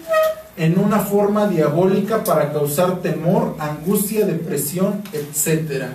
en 0.57 0.77
una 0.77 0.99
forma 0.99 1.47
diabólica 1.47 2.21
para 2.25 2.51
causar 2.51 2.99
temor, 2.99 3.55
angustia, 3.59 4.25
depresión, 4.25 5.01
etc. 5.13 5.85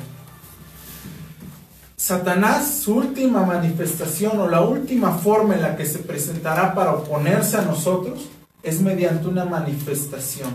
Satanás, 1.94 2.78
su 2.82 2.94
última 2.94 3.44
manifestación 3.44 4.40
o 4.40 4.48
la 4.48 4.62
última 4.62 5.12
forma 5.12 5.54
en 5.54 5.60
la 5.60 5.76
que 5.76 5.84
se 5.84 5.98
presentará 5.98 6.74
para 6.74 6.94
oponerse 6.94 7.58
a 7.58 7.62
nosotros 7.62 8.30
es 8.62 8.80
mediante 8.80 9.28
una 9.28 9.44
manifestación, 9.44 10.48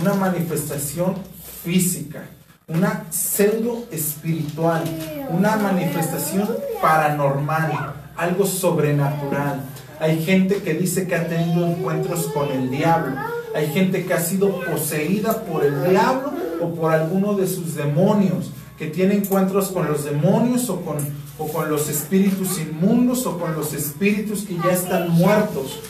una 0.00 0.14
manifestación 0.14 1.16
física, 1.62 2.22
una 2.66 3.04
pseudo 3.10 3.84
espiritual, 3.90 4.84
una 5.28 5.56
manifestación 5.56 6.48
paranormal 6.80 8.05
algo 8.16 8.46
sobrenatural. 8.46 9.62
Hay 10.00 10.22
gente 10.22 10.56
que 10.56 10.74
dice 10.74 11.06
que 11.06 11.14
ha 11.14 11.26
tenido 11.26 11.66
encuentros 11.66 12.26
con 12.26 12.50
el 12.50 12.70
diablo. 12.70 13.16
Hay 13.54 13.68
gente 13.68 14.04
que 14.04 14.14
ha 14.14 14.20
sido 14.20 14.60
poseída 14.60 15.42
por 15.44 15.64
el 15.64 15.88
diablo 15.88 16.32
o 16.60 16.74
por 16.74 16.92
alguno 16.92 17.34
de 17.34 17.46
sus 17.46 17.74
demonios, 17.74 18.50
que 18.78 18.86
tiene 18.86 19.14
encuentros 19.14 19.68
con 19.68 19.86
los 19.86 20.04
demonios 20.04 20.68
o 20.68 20.82
con, 20.82 20.96
o 21.38 21.48
con 21.48 21.70
los 21.70 21.88
espíritus 21.88 22.58
inmundos 22.58 23.24
o 23.26 23.38
con 23.38 23.54
los 23.54 23.72
espíritus 23.72 24.42
que 24.42 24.56
ya 24.62 24.72
están 24.72 25.10
muertos. 25.10 25.80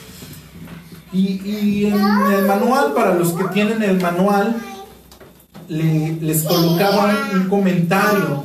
Y, 1.12 1.40
y 1.44 1.86
en 1.86 1.94
el 1.94 2.46
manual, 2.46 2.92
para 2.92 3.14
los 3.14 3.32
que 3.32 3.44
tienen 3.48 3.82
el 3.82 4.00
manual, 4.00 4.56
les 5.68 6.44
colocaban 6.44 7.16
un 7.34 7.48
comentario 7.48 8.44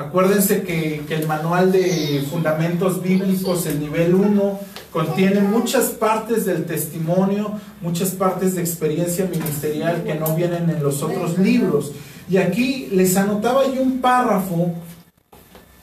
Acuérdense 0.00 0.62
que, 0.62 1.04
el 1.10 1.26
manual 1.26 1.72
de 1.72 2.24
fundamentos 2.30 3.02
bíblicos, 3.02 3.66
el 3.66 3.80
nivel 3.80 4.14
1, 4.14 4.60
contiene 4.90 5.40
muchas 5.40 5.90
partes 5.90 6.46
del 6.46 6.64
testimonio, 6.64 7.52
muchas 7.82 8.12
partes 8.12 8.54
de 8.54 8.62
experiencia 8.62 9.26
ministerial 9.26 10.02
que 10.02 10.14
no 10.14 10.34
vienen 10.34 10.70
en 10.70 10.82
los 10.82 11.02
otros 11.02 11.38
libros. 11.38 11.92
Y 12.30 12.38
aquí 12.38 12.88
les 12.92 13.14
anotaba 13.18 13.66
yo 13.66 13.82
un 13.82 14.00
párrafo 14.00 14.72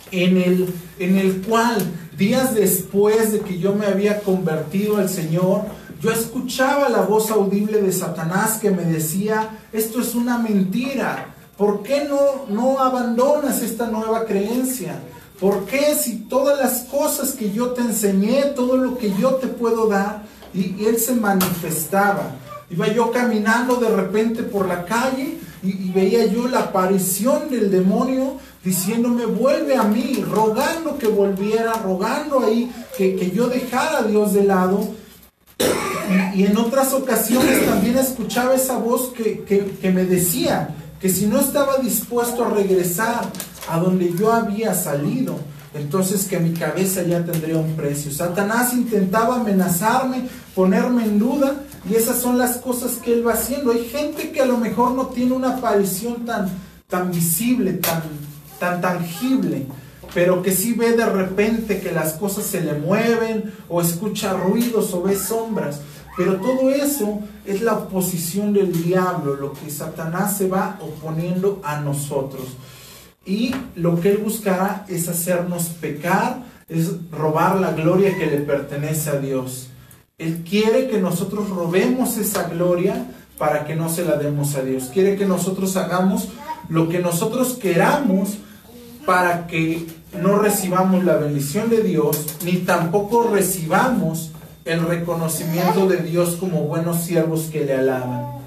en 0.10 0.38
el, 0.38 0.74
en 0.98 1.18
el 1.18 1.44
cual, 1.44 1.78
días 2.18 2.56
después 2.56 3.32
de 3.32 3.42
que 3.42 3.60
yo 3.60 3.76
me 3.76 3.86
había 3.86 4.22
convertido 4.22 4.98
al 4.98 5.10
Señor, 5.10 5.62
yo 6.02 6.12
escuchaba 6.12 6.90
la 6.90 7.02
voz 7.02 7.30
audible 7.30 7.84
de 7.84 7.92
Satanás 7.92 8.58
que 8.60 8.72
me 8.72 8.84
decía, 8.84 9.60
esto 9.72 10.02
es 10.02 10.16
una 10.16 10.40
mentira 10.40 11.36
¿Por 11.58 11.82
qué 11.82 12.06
no, 12.06 12.46
no 12.50 12.80
abandonas 12.80 13.64
esta 13.64 13.88
nueva 13.88 14.26
creencia? 14.26 15.00
¿Por 15.40 15.66
qué 15.66 15.96
si 15.96 16.18
todas 16.18 16.60
las 16.60 16.84
cosas 16.84 17.32
que 17.32 17.52
yo 17.52 17.70
te 17.70 17.82
enseñé, 17.82 18.44
todo 18.56 18.78
lo 18.78 18.98
que 18.98 19.12
yo 19.20 19.36
te 19.36 19.48
puedo 19.48 19.88
dar, 19.88 20.24
y, 20.54 20.86
él 20.86 20.98
se 21.00 21.14
manifestaba? 21.16 22.36
Iba 22.70 22.88
yo 22.90 23.12
caminando 23.12 23.78
de 23.78 23.90
repente 23.90 24.44
por 24.44 24.68
la 24.68 24.86
calle 24.86 25.40
y, 25.64 25.92
veía 25.92 26.26
yo 26.26 26.48
la 26.48 26.60
aparición 26.60 27.50
del 27.50 27.72
demonio 27.72 28.36
diciéndome, 28.64 29.26
vuelve 29.26 29.78
a 29.78 29.84
mí, 29.84 30.24
rogando 30.30 31.00
que 31.00 31.08
volviera, 31.08 31.74
rogando 31.74 32.46
ahí 32.46 32.72
que, 32.96 33.32
yo 33.34 33.48
dejara 33.48 34.00
a 34.00 34.04
Dios 34.04 34.34
de 34.34 34.44
lado. 34.44 34.88
Y, 36.36 36.44
en 36.44 36.56
otras 36.56 36.94
ocasiones 36.94 37.66
también 37.66 37.98
escuchaba 37.98 38.54
esa 38.54 38.78
voz 38.78 39.12
que, 39.14 39.44
que 39.44 39.92
me 39.92 40.06
decía, 40.06 40.76
que 41.00 41.10
si 41.10 41.27
no 41.27 41.39
estaba 41.39 41.77
dispuesto 41.77 42.46
a 42.46 42.50
regresar 42.50 43.30
a 43.70 43.80
donde 43.80 44.13
yo 44.13 44.32
había 44.34 44.74
salido, 44.74 45.38
entonces 45.74 46.25
que 46.25 46.39
mi 46.39 46.54
cabeza 46.54 47.04
ya 47.04 47.24
tendría 47.24 47.58
un 47.58 47.75
precio. 47.75 48.12
Satanás 48.12 48.74
intentaba 48.74 49.36
amenazarme, 49.36 50.27
ponerme 50.56 51.04
en 51.06 51.20
duda, 51.20 51.63
y 51.89 51.96
esas 51.96 52.20
son 52.20 52.38
las 52.38 52.58
cosas 52.58 52.94
que 52.94 53.13
él 53.13 53.27
va 53.27 53.34
haciendo. 53.34 53.72
Hay 53.72 53.86
gente 53.86 54.32
que 54.32 54.42
a 54.42 54.46
lo 54.46 54.58
mejor 54.58 54.92
no 54.92 55.08
tiene 55.08 55.34
una 55.34 55.58
aparición 55.58 56.25
tan, 56.25 56.50
tan 56.88 57.12
visible, 57.12 57.74
tan, 57.74 58.01
tan 58.60 58.82
tangible, 58.82 59.68
pero 60.13 60.42
que 60.42 60.51
sí 60.51 60.74
ve 60.74 60.94
de 60.94 61.06
repente 61.06 61.80
que 61.80 61.92
las 61.92 62.13
cosas 62.13 62.46
se 62.46 62.62
le 62.62 62.74
mueven, 62.74 63.54
o 63.70 63.82
escucha 63.82 64.34
ruidos, 64.34 64.94
o 64.94 65.04
ve 65.04 65.16
sombras. 65.16 65.82
Pero 66.18 66.38
todo 66.38 66.72
eso 66.72 67.20
es 67.46 67.62
la 67.62 67.74
oposición 67.74 68.52
del 68.52 68.72
diablo, 68.84 69.36
lo 69.36 69.54
que 69.54 69.70
Satanás 69.70 70.36
se 70.36 70.48
va 70.48 70.80
oponiendo 70.82 71.62
a 71.64 71.80
nosotros. 71.80 72.48
Y 73.24 73.54
lo 73.76 74.02
que 74.02 74.12
él 74.12 74.18
buscará 74.18 74.84
es 74.90 75.08
hacernos 75.08 75.66
pecar, 75.80 76.44
es 76.68 76.90
robar 77.12 77.60
la 77.60 77.74
gloria 77.74 78.18
que 78.18 78.26
le 78.26 78.38
pertenece 78.38 79.12
a 79.12 79.20
Dios. 79.20 79.68
Él 80.18 80.44
quiere 80.44 80.88
que 80.88 81.00
nosotros 81.00 81.50
robemos 81.50 82.18
esa 82.18 82.50
gloria 82.50 83.06
para 83.38 83.66
que 83.66 83.76
no 83.76 83.88
se 83.88 84.04
la 84.04 84.16
demos 84.16 84.56
a 84.56 84.64
Dios. 84.64 84.90
Quiere 84.92 85.16
que 85.16 85.28
nosotros 85.28 85.78
hagamos 85.78 86.30
lo 86.70 86.90
que 86.90 86.98
nosotros 86.98 87.60
queramos 87.62 88.38
para 89.06 89.46
que 89.46 89.86
no 90.20 90.40
recibamos 90.40 91.04
la 91.04 91.18
bendición 91.18 91.70
de 91.70 91.82
Dios, 91.82 92.26
ni 92.44 92.58
tampoco 92.58 93.30
recibamos 93.32 94.32
el 94.68 94.86
reconocimiento 94.86 95.88
de 95.88 95.98
Dios 95.98 96.36
como 96.40 96.62
buenos 96.64 96.98
siervos 96.98 97.50
que 97.52 97.66
le 97.66 97.76
alaban. 97.76 98.38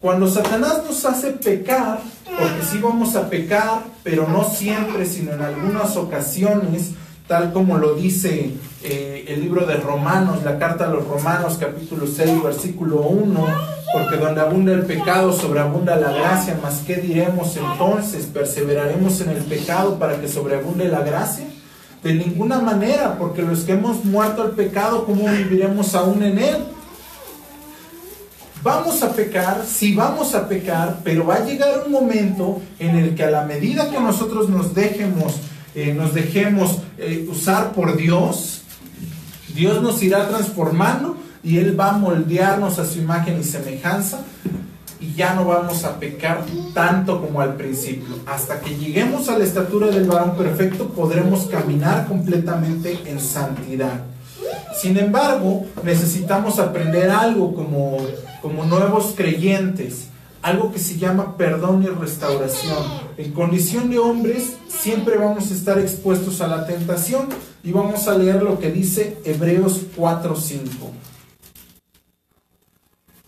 Cuando 0.00 0.26
Satanás 0.26 0.82
nos 0.84 1.04
hace 1.04 1.30
pecar, 1.32 2.00
porque 2.24 2.64
sí 2.68 2.78
vamos 2.78 3.14
a 3.14 3.28
pecar, 3.28 3.84
pero 4.02 4.26
no 4.26 4.42
siempre, 4.44 5.06
sino 5.06 5.32
en 5.32 5.42
algunas 5.42 5.96
ocasiones, 5.96 6.92
tal 7.28 7.52
como 7.52 7.78
lo 7.78 7.94
dice 7.94 8.54
eh, 8.82 9.24
el 9.28 9.42
libro 9.42 9.64
de 9.64 9.76
Romanos, 9.76 10.42
la 10.42 10.58
carta 10.58 10.86
a 10.86 10.88
los 10.88 11.06
Romanos, 11.06 11.56
capítulo 11.60 12.06
6, 12.06 12.42
versículo 12.42 13.02
1, 13.02 13.46
porque 13.92 14.16
donde 14.16 14.40
abunda 14.40 14.72
el 14.72 14.86
pecado, 14.86 15.32
sobreabunda 15.32 15.94
la 15.94 16.10
gracia, 16.10 16.58
más 16.60 16.82
qué 16.84 16.96
diremos 16.96 17.56
entonces, 17.56 18.26
perseveraremos 18.26 19.20
en 19.20 19.30
el 19.30 19.44
pecado 19.44 19.98
para 20.00 20.20
que 20.20 20.26
sobreabunde 20.26 20.88
la 20.88 21.02
gracia. 21.02 21.51
De 22.02 22.14
ninguna 22.14 22.58
manera, 22.58 23.16
porque 23.16 23.42
los 23.42 23.60
que 23.60 23.72
hemos 23.72 24.04
muerto 24.04 24.42
al 24.42 24.52
pecado, 24.52 25.04
¿cómo 25.04 25.28
viviremos 25.28 25.94
aún 25.94 26.22
en 26.22 26.38
él? 26.38 26.56
Vamos 28.62 29.02
a 29.02 29.12
pecar, 29.12 29.64
sí 29.66 29.94
vamos 29.94 30.34
a 30.34 30.48
pecar, 30.48 31.00
pero 31.04 31.26
va 31.26 31.36
a 31.36 31.44
llegar 31.44 31.82
un 31.84 31.92
momento 31.92 32.60
en 32.78 32.96
el 32.96 33.14
que 33.14 33.24
a 33.24 33.30
la 33.30 33.44
medida 33.44 33.90
que 33.90 33.98
nosotros 34.00 34.48
nos 34.48 34.74
dejemos, 34.74 35.34
eh, 35.74 35.94
nos 35.94 36.14
dejemos 36.14 36.78
eh, 36.98 37.26
usar 37.30 37.72
por 37.72 37.96
Dios, 37.96 38.62
Dios 39.54 39.82
nos 39.82 40.02
irá 40.02 40.28
transformando 40.28 41.16
y 41.42 41.58
Él 41.58 41.78
va 41.78 41.90
a 41.90 41.98
moldearnos 41.98 42.78
a 42.78 42.84
su 42.84 42.98
imagen 42.98 43.40
y 43.40 43.44
semejanza 43.44 44.20
y 45.02 45.14
ya 45.14 45.34
no 45.34 45.44
vamos 45.44 45.84
a 45.84 45.98
pecar 45.98 46.44
tanto 46.72 47.20
como 47.20 47.40
al 47.40 47.56
principio. 47.56 48.14
Hasta 48.26 48.60
que 48.60 48.76
lleguemos 48.76 49.28
a 49.28 49.36
la 49.36 49.44
estatura 49.44 49.88
del 49.88 50.04
varón 50.04 50.36
perfecto, 50.36 50.88
podremos 50.88 51.46
caminar 51.46 52.06
completamente 52.06 52.98
en 53.06 53.18
santidad. 53.18 54.04
Sin 54.80 54.96
embargo, 54.96 55.66
necesitamos 55.82 56.58
aprender 56.58 57.10
algo 57.10 57.54
como, 57.54 57.98
como 58.40 58.64
nuevos 58.64 59.14
creyentes, 59.16 60.08
algo 60.40 60.72
que 60.72 60.78
se 60.78 60.98
llama 60.98 61.36
perdón 61.36 61.82
y 61.82 61.86
restauración. 61.86 62.78
En 63.16 63.32
condición 63.32 63.90
de 63.90 63.98
hombres 63.98 64.54
siempre 64.68 65.16
vamos 65.16 65.50
a 65.50 65.54
estar 65.54 65.78
expuestos 65.78 66.40
a 66.40 66.48
la 66.48 66.66
tentación 66.66 67.28
y 67.64 67.72
vamos 67.72 68.08
a 68.08 68.16
leer 68.16 68.42
lo 68.42 68.58
que 68.58 68.70
dice 68.70 69.18
Hebreos 69.24 69.82
4:5. 69.96 71.02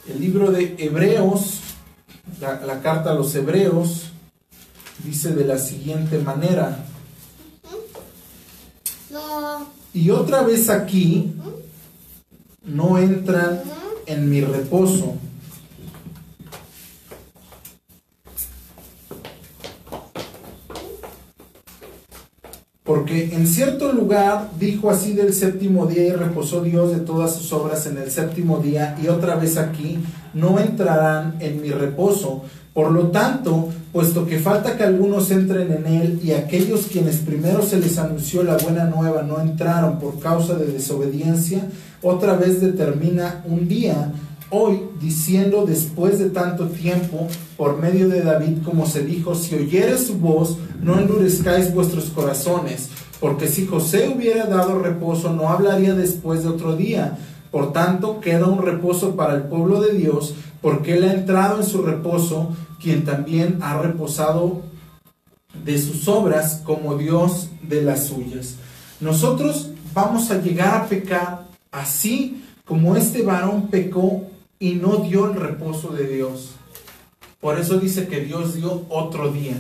El 0.07 0.21
libro 0.21 0.51
de 0.51 0.77
Hebreos, 0.79 1.61
la, 2.41 2.81
carta 2.83 3.13
a 3.13 3.15
los 3.15 3.35
Hebreos, 3.35 4.11
dice 5.03 5.35
de 5.35 5.47
la 5.47 5.59
siguiente 5.59 6.19
manera. 6.19 6.85
Y 9.95 10.11
otra 10.11 10.43
vez 10.43 10.69
aquí 10.69 11.33
no 12.65 12.99
entran 12.99 13.63
en 14.05 14.29
mi 14.29 14.43
reposo. 14.43 15.15
En 23.15 23.47
cierto 23.47 23.93
lugar 23.93 24.51
dijo 24.59 24.91
así 24.91 25.13
del 25.13 25.33
séptimo 25.33 25.87
día 25.87 26.05
y 26.07 26.13
reposó 26.13 26.63
Dios 26.63 26.93
de 26.93 27.01
todas 27.01 27.37
sus 27.37 27.53
obras 27.53 27.87
en 27.87 27.99
el 27.99 28.11
séptimo 28.11 28.59
día 28.59 28.97
y 29.01 29.07
otra 29.07 29.37
vez 29.37 29.57
aquí 29.57 29.99
no 30.33 30.59
entrarán 30.59 31.37
en 31.39 31.63
mi 31.63 31.71
reposo. 31.71 32.43
Por 32.73 32.91
lo 32.91 33.13
tanto, 33.13 33.69
puesto 33.93 34.27
que 34.27 34.41
falta 34.41 34.77
que 34.77 34.83
algunos 34.83 35.31
entren 35.31 35.71
en 35.71 35.87
él 35.87 36.21
y 36.25 36.33
aquellos 36.33 36.89
quienes 36.91 37.19
primero 37.19 37.63
se 37.63 37.79
les 37.79 37.99
anunció 37.99 38.43
la 38.43 38.57
buena 38.57 38.87
nueva 38.87 39.23
no 39.23 39.41
entraron 39.41 40.01
por 40.01 40.19
causa 40.19 40.55
de 40.55 40.67
desobediencia, 40.67 41.69
otra 42.03 42.35
vez 42.35 42.61
determina 42.61 43.45
un 43.47 43.69
día, 43.69 44.13
hoy, 44.51 44.81
diciendo 45.01 45.65
después 45.65 46.19
de 46.19 46.31
tanto 46.31 46.67
tiempo, 46.67 47.29
por 47.57 47.79
medio 47.81 48.09
de 48.09 48.23
David, 48.23 48.59
como 48.65 48.87
se 48.87 49.05
dijo, 49.05 49.37
si 49.37 49.55
oyeres 49.55 50.09
su 50.09 50.19
voz, 50.19 50.59
no 50.83 50.99
endurezcáis 50.99 51.73
vuestros 51.73 52.07
corazones, 52.07 52.89
porque 53.21 53.49
si 53.49 53.67
José 53.67 54.13
hubiera 54.15 54.47
dado 54.47 54.79
reposo, 54.79 55.33
no 55.33 55.49
hablaría 55.49 55.95
después 55.95 56.43
de 56.43 56.49
otro 56.49 56.77
día. 56.77 57.19
Por 57.51 57.73
tanto, 57.73 58.21
queda 58.21 58.47
un 58.47 58.63
reposo 58.63 59.17
para 59.17 59.35
el 59.35 59.43
pueblo 59.45 59.81
de 59.81 59.95
Dios, 59.95 60.35
porque 60.61 60.95
él 60.95 61.05
ha 61.05 61.13
entrado 61.13 61.61
en 61.61 61.67
su 61.67 61.83
reposo 61.83 62.55
quien 62.81 63.05
también 63.05 63.59
ha 63.63 63.79
reposado 63.79 64.63
de 65.65 65.79
sus 65.79 66.09
obras 66.09 66.63
como 66.65 66.97
Dios 66.97 67.49
de 67.63 67.83
las 67.83 68.07
suyas. 68.07 68.57
Nosotros 69.01 69.71
vamos 69.95 70.31
a 70.31 70.41
llegar 70.41 70.75
a 70.75 70.87
pecar 70.87 71.45
así 71.71 72.43
como 72.65 72.97
este 72.97 73.23
varón 73.23 73.69
pecó 73.69 74.25
y 74.59 74.75
no 74.75 74.97
dio 74.97 75.31
el 75.31 75.37
reposo 75.39 75.91
de 75.91 76.09
Dios. 76.09 76.53
Por 77.41 77.59
eso 77.59 77.79
dice 77.79 78.09
que 78.09 78.21
Dios 78.21 78.55
dio 78.55 78.85
otro 78.89 79.31
día, 79.31 79.57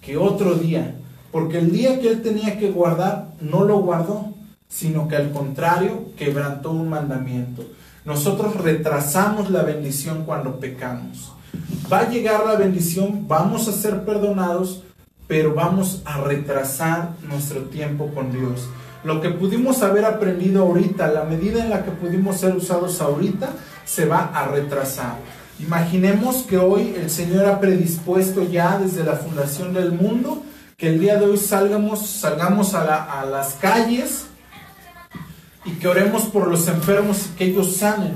que 0.00 0.16
otro 0.16 0.54
día, 0.54 0.94
porque 1.36 1.58
el 1.58 1.70
día 1.70 2.00
que 2.00 2.08
él 2.08 2.22
tenía 2.22 2.58
que 2.58 2.70
guardar 2.70 3.26
no 3.42 3.62
lo 3.62 3.80
guardó, 3.80 4.32
sino 4.70 5.06
que 5.06 5.16
al 5.16 5.32
contrario 5.32 6.06
quebrantó 6.16 6.70
un 6.70 6.88
mandamiento. 6.88 7.62
Nosotros 8.06 8.56
retrasamos 8.56 9.50
la 9.50 9.62
bendición 9.62 10.24
cuando 10.24 10.58
pecamos. 10.58 11.34
Va 11.92 11.98
a 11.98 12.08
llegar 12.08 12.46
la 12.46 12.54
bendición, 12.54 13.28
vamos 13.28 13.68
a 13.68 13.72
ser 13.72 14.06
perdonados, 14.06 14.82
pero 15.26 15.52
vamos 15.52 16.00
a 16.06 16.22
retrasar 16.22 17.10
nuestro 17.28 17.64
tiempo 17.64 18.10
con 18.14 18.32
Dios. 18.32 18.66
Lo 19.04 19.20
que 19.20 19.28
pudimos 19.28 19.82
haber 19.82 20.06
aprendido 20.06 20.62
ahorita, 20.62 21.08
la 21.08 21.24
medida 21.24 21.62
en 21.62 21.68
la 21.68 21.84
que 21.84 21.90
pudimos 21.90 22.38
ser 22.38 22.56
usados 22.56 23.02
ahorita, 23.02 23.50
se 23.84 24.06
va 24.06 24.30
a 24.32 24.48
retrasar. 24.48 25.16
Imaginemos 25.60 26.44
que 26.44 26.56
hoy 26.56 26.94
el 26.96 27.10
Señor 27.10 27.44
ha 27.44 27.60
predispuesto 27.60 28.42
ya 28.42 28.78
desde 28.78 29.04
la 29.04 29.16
fundación 29.16 29.74
del 29.74 29.92
mundo 29.92 30.42
que 30.76 30.88
el 30.88 31.00
día 31.00 31.16
de 31.16 31.24
hoy 31.24 31.38
salgamos, 31.38 32.06
salgamos 32.06 32.74
a, 32.74 33.24
las 33.24 33.54
calles 33.54 34.26
y 35.64 35.72
que 35.72 35.88
oremos 35.88 36.24
por 36.24 36.48
los 36.48 36.68
enfermos 36.68 37.26
y 37.26 37.36
que 37.36 37.44
ellos 37.46 37.76
sanen, 37.76 38.14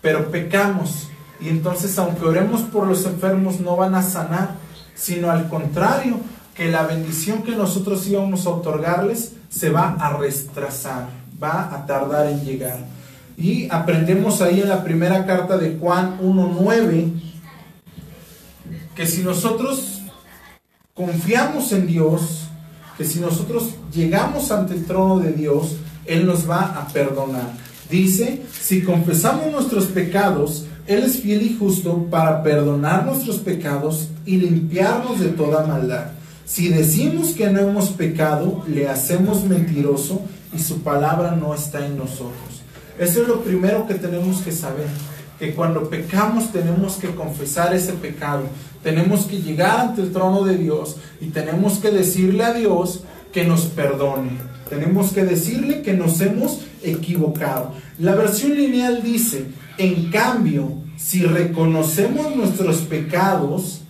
pero 0.00 0.30
pecamos 0.30 1.08
y 1.40 1.48
entonces, 1.48 1.98
aunque 1.98 2.24
oremos 2.24 2.62
por 2.62 2.86
los 2.86 3.04
enfermos, 3.04 3.60
no 3.60 3.76
van 3.76 3.94
a 3.94 4.02
sanar, 4.02 4.54
sino 4.94 5.30
al 5.30 5.48
contrario, 5.48 6.18
que 6.54 6.70
la 6.70 6.84
bendición 6.84 7.42
que 7.42 7.54
nosotros 7.54 8.06
íbamos 8.06 8.46
a 8.46 8.50
otorgarles 8.50 9.32
se 9.50 9.68
va 9.68 9.96
a 10.00 10.16
retrasar, 10.16 11.08
va 11.42 11.74
a 11.74 11.84
tardar 11.84 12.26
en 12.28 12.42
llegar. 12.42 12.78
Y 13.36 13.68
aprendemos 13.70 14.40
ahí 14.40 14.62
en 14.62 14.70
la 14.70 14.82
primera 14.82 15.26
carta 15.26 15.58
de 15.58 15.76
Juan 15.78 16.18
1.9 16.22 17.12
que 18.94 19.06
si 19.06 19.22
nosotros 19.22 20.00
confiamos 20.96 21.70
en 21.72 21.86
Dios, 21.86 22.48
que 22.98 23.04
si 23.04 23.20
nosotros 23.20 23.74
llegamos 23.92 24.50
ante 24.50 24.74
el 24.74 24.86
trono 24.86 25.18
de 25.18 25.32
Dios, 25.32 25.76
Él 26.06 26.26
nos 26.26 26.48
va 26.48 26.62
a 26.62 26.88
perdonar. 26.88 27.52
Dice, 27.90 28.42
si 28.60 28.82
confesamos 28.82 29.52
nuestros 29.52 29.84
pecados, 29.86 30.64
él 30.86 31.02
es 31.02 31.20
fiel 31.20 31.42
y 31.42 31.56
justo 31.56 32.06
para 32.10 32.42
perdonar 32.42 33.04
nuestros 33.04 33.38
pecados 33.38 34.08
y 34.24 34.36
limpiarnos 34.38 35.20
de 35.20 35.28
toda 35.28 35.66
maldad. 35.66 36.12
Si 36.44 36.68
decimos 36.68 37.30
que 37.30 37.50
no 37.50 37.60
hemos 37.60 37.90
pecado, 37.90 38.64
le 38.68 38.88
hacemos 38.88 39.44
mentiroso 39.44 40.22
y 40.54 40.60
su 40.60 40.82
palabra 40.82 41.32
no 41.32 41.54
está 41.54 41.84
en 41.84 41.98
nosotros. 41.98 42.62
Eso 42.98 43.22
es 43.22 43.28
lo 43.28 43.42
primero 43.42 43.86
que 43.86 43.94
tenemos 43.94 44.42
que 44.42 44.52
saber, 44.52 44.86
que 45.38 45.54
cuando 45.54 45.88
pecamos 45.90 46.52
tenemos 46.52 46.96
que 46.96 47.14
confesar 47.14 47.74
ese 47.74 47.92
pecado, 47.92 48.44
tenemos 48.82 49.26
que 49.26 49.42
llegar 49.42 49.80
ante 49.80 50.02
el 50.02 50.12
trono 50.12 50.44
de 50.44 50.56
Dios 50.56 50.96
y 51.20 51.26
tenemos 51.26 51.78
que 51.78 51.90
decirle 51.90 52.44
a 52.44 52.54
Dios 52.54 53.02
que 53.32 53.44
nos 53.44 53.62
perdone. 53.66 54.30
Tenemos 54.68 55.12
que 55.12 55.24
decirle 55.24 55.82
que 55.82 55.92
nos 55.92 56.20
hemos 56.20 56.60
equivocado. 56.82 57.72
La 57.98 58.14
versión 58.14 58.54
lineal 58.54 59.02
dice, 59.02 59.46
en 59.78 60.10
cambio, 60.10 60.72
si 60.96 61.22
reconocemos 61.22 62.34
nuestros 62.34 62.78
pecados, 62.78 63.82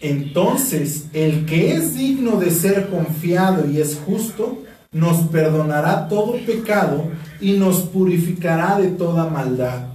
entonces 0.00 1.06
el 1.12 1.44
que 1.44 1.74
es 1.74 1.94
digno 1.94 2.40
de 2.40 2.50
ser 2.50 2.88
confiado 2.88 3.70
y 3.70 3.80
es 3.80 4.00
justo, 4.04 4.62
nos 4.90 5.28
perdonará 5.28 6.08
todo 6.08 6.34
pecado 6.44 7.04
y 7.40 7.52
nos 7.52 7.80
purificará 7.80 8.78
de 8.78 8.88
toda 8.88 9.28
maldad. 9.28 9.91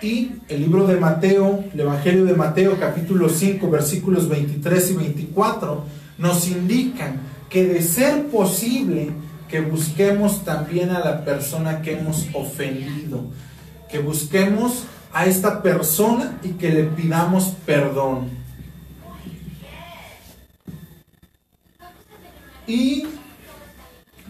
Y 0.00 0.32
el 0.48 0.60
libro 0.60 0.86
de 0.86 0.96
Mateo, 0.96 1.64
el 1.72 1.80
Evangelio 1.80 2.24
de 2.24 2.34
Mateo 2.34 2.78
capítulo 2.78 3.28
5 3.28 3.68
versículos 3.68 4.28
23 4.28 4.90
y 4.92 4.94
24 4.94 5.84
nos 6.18 6.48
indican 6.48 7.20
que 7.50 7.66
de 7.66 7.82
ser 7.82 8.26
posible 8.26 9.10
que 9.48 9.60
busquemos 9.60 10.44
también 10.44 10.90
a 10.90 11.00
la 11.00 11.24
persona 11.24 11.82
que 11.82 11.98
hemos 11.98 12.26
ofendido 12.32 13.24
que 13.88 13.98
busquemos 13.98 14.84
a 15.12 15.26
esta 15.26 15.62
persona 15.62 16.38
y 16.42 16.50
que 16.50 16.70
le 16.70 16.84
pidamos 16.84 17.54
perdón. 17.64 18.28
Y 22.66 23.06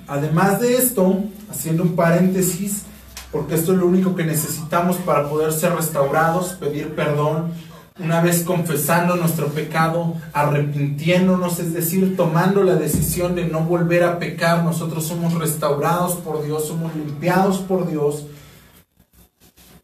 además 0.06 0.60
de 0.60 0.76
esto, 0.76 1.24
haciendo 1.50 1.82
un 1.82 1.96
paréntesis, 1.96 2.84
porque 3.30 3.54
esto 3.54 3.72
es 3.72 3.78
lo 3.78 3.86
único 3.86 4.14
que 4.14 4.24
necesitamos 4.24 4.96
para 4.96 5.28
poder 5.28 5.52
ser 5.52 5.74
restaurados, 5.74 6.54
pedir 6.54 6.94
perdón, 6.94 7.52
una 8.00 8.20
vez 8.20 8.42
confesando 8.42 9.16
nuestro 9.16 9.48
pecado, 9.48 10.14
arrepintiéndonos, 10.32 11.58
es 11.58 11.74
decir, 11.74 12.16
tomando 12.16 12.62
la 12.62 12.76
decisión 12.76 13.34
de 13.34 13.46
no 13.46 13.60
volver 13.60 14.04
a 14.04 14.18
pecar, 14.18 14.64
nosotros 14.64 15.04
somos 15.04 15.34
restaurados 15.34 16.14
por 16.14 16.44
Dios, 16.44 16.66
somos 16.66 16.94
limpiados 16.94 17.58
por 17.58 17.90
Dios. 17.90 18.26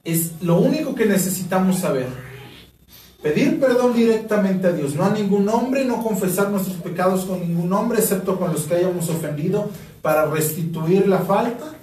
Es 0.04 0.33
lo 0.42 0.59
único 0.59 0.94
que 0.94 1.07
necesitamos 1.07 1.80
saber. 1.80 2.07
Pedir 3.20 3.59
perdón 3.59 3.94
directamente 3.94 4.68
a 4.68 4.72
Dios, 4.72 4.94
no 4.94 5.04
a 5.04 5.11
ningún 5.11 5.48
hombre, 5.48 5.85
no 5.85 6.02
confesar 6.02 6.50
nuestros 6.50 6.76
pecados 6.76 7.24
con 7.24 7.40
ningún 7.40 7.72
hombre, 7.72 7.98
excepto 7.98 8.38
con 8.38 8.52
los 8.52 8.64
que 8.64 8.74
hayamos 8.74 9.09
ofendido, 9.09 9.70
para 10.02 10.26
restituir 10.26 11.09
la 11.09 11.20
falta 11.20 11.74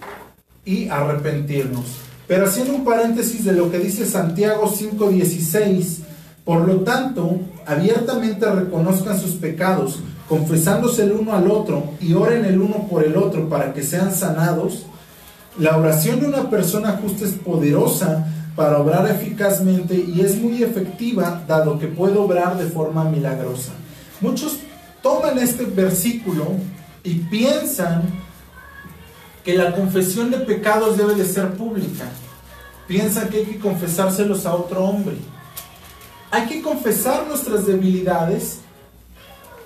y 0.65 0.87
arrepentirnos. 0.89 1.85
Pero 2.27 2.45
haciendo 2.45 2.75
un 2.75 2.85
paréntesis 2.85 3.43
de 3.43 3.53
lo 3.53 3.71
que 3.71 3.79
dice 3.79 4.05
Santiago 4.05 4.67
5:16, 4.67 5.99
por 6.45 6.67
lo 6.67 6.77
tanto, 6.81 7.39
abiertamente 7.65 8.49
reconozcan 8.49 9.19
sus 9.19 9.31
pecados, 9.31 9.99
confesándose 10.27 11.03
el 11.03 11.11
uno 11.11 11.33
al 11.33 11.51
otro 11.51 11.91
y 11.99 12.13
oren 12.13 12.45
el 12.45 12.61
uno 12.61 12.87
por 12.89 13.03
el 13.03 13.17
otro 13.17 13.49
para 13.49 13.73
que 13.73 13.83
sean 13.83 14.13
sanados. 14.13 14.85
La 15.59 15.77
oración 15.77 16.21
de 16.21 16.27
una 16.27 16.49
persona 16.49 16.99
justa 17.01 17.25
es 17.25 17.31
poderosa 17.31 18.27
para 18.55 18.79
obrar 18.79 19.09
eficazmente 19.09 19.95
y 19.95 20.21
es 20.21 20.41
muy 20.41 20.63
efectiva 20.63 21.43
dado 21.47 21.77
que 21.79 21.87
puede 21.87 22.17
obrar 22.17 22.57
de 22.57 22.65
forma 22.65 23.03
milagrosa. 23.03 23.73
Muchos 24.21 24.57
toman 25.01 25.37
este 25.39 25.65
versículo 25.65 26.47
y 27.03 27.15
piensan 27.15 28.03
que 29.43 29.55
la 29.55 29.73
confesión 29.75 30.31
de 30.31 30.37
pecados 30.37 30.97
debe 30.97 31.15
de 31.15 31.25
ser 31.25 31.53
pública. 31.53 32.05
Piensan 32.87 33.29
que 33.29 33.37
hay 33.37 33.45
que 33.45 33.59
confesárselos 33.59 34.45
a 34.45 34.53
otro 34.55 34.83
hombre. 34.83 35.15
Hay 36.29 36.47
que 36.47 36.61
confesar 36.61 37.27
nuestras 37.27 37.65
debilidades 37.65 38.59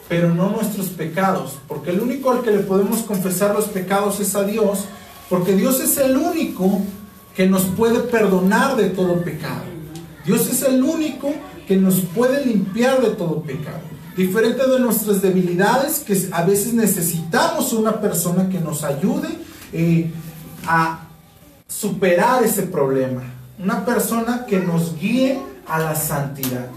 pero 0.08 0.34
no 0.34 0.50
nuestros 0.50 0.88
pecados, 0.90 1.58
porque 1.68 1.90
el 1.90 2.00
único 2.00 2.32
al 2.32 2.42
que 2.42 2.52
le 2.52 2.60
podemos 2.60 3.02
confesar 3.02 3.56
los 3.56 3.66
pecados 3.66 4.20
es 4.20 4.36
a 4.36 4.44
Dios, 4.44 4.86
porque 5.30 5.56
Dios 5.56 5.80
es 5.80 5.98
el 5.98 6.16
único 6.16 6.82
que 7.36 7.48
nos 7.48 7.64
puede 7.64 8.00
perdonar 8.00 8.76
de 8.76 8.90
todo 8.90 9.24
pecado. 9.24 9.64
Dios 10.26 10.48
es 10.48 10.62
el 10.62 10.84
único 10.84 11.34
que 11.68 11.78
nos 11.78 12.02
puede 12.02 12.46
limpiar 12.46 13.02
de 13.02 13.10
todo 13.10 13.42
pecado. 13.42 13.80
Diferente 14.16 14.68
de 14.68 14.80
nuestras 14.80 15.22
debilidades, 15.22 16.00
que 16.00 16.30
a 16.32 16.44
veces 16.44 16.74
necesitamos 16.74 17.74
una 17.74 18.00
persona 18.00 18.48
que 18.48 18.60
nos 18.60 18.84
ayude 18.84 19.28
eh, 19.73 20.12
a 20.67 21.08
superar 21.67 22.43
ese 22.43 22.63
problema. 22.63 23.23
Una 23.58 23.86
persona 23.86 24.45
que 24.45 24.60
nos 24.60 24.97
guíe 24.99 25.39
a 25.67 25.80
la 25.80 25.95
santidad. 25.95 26.67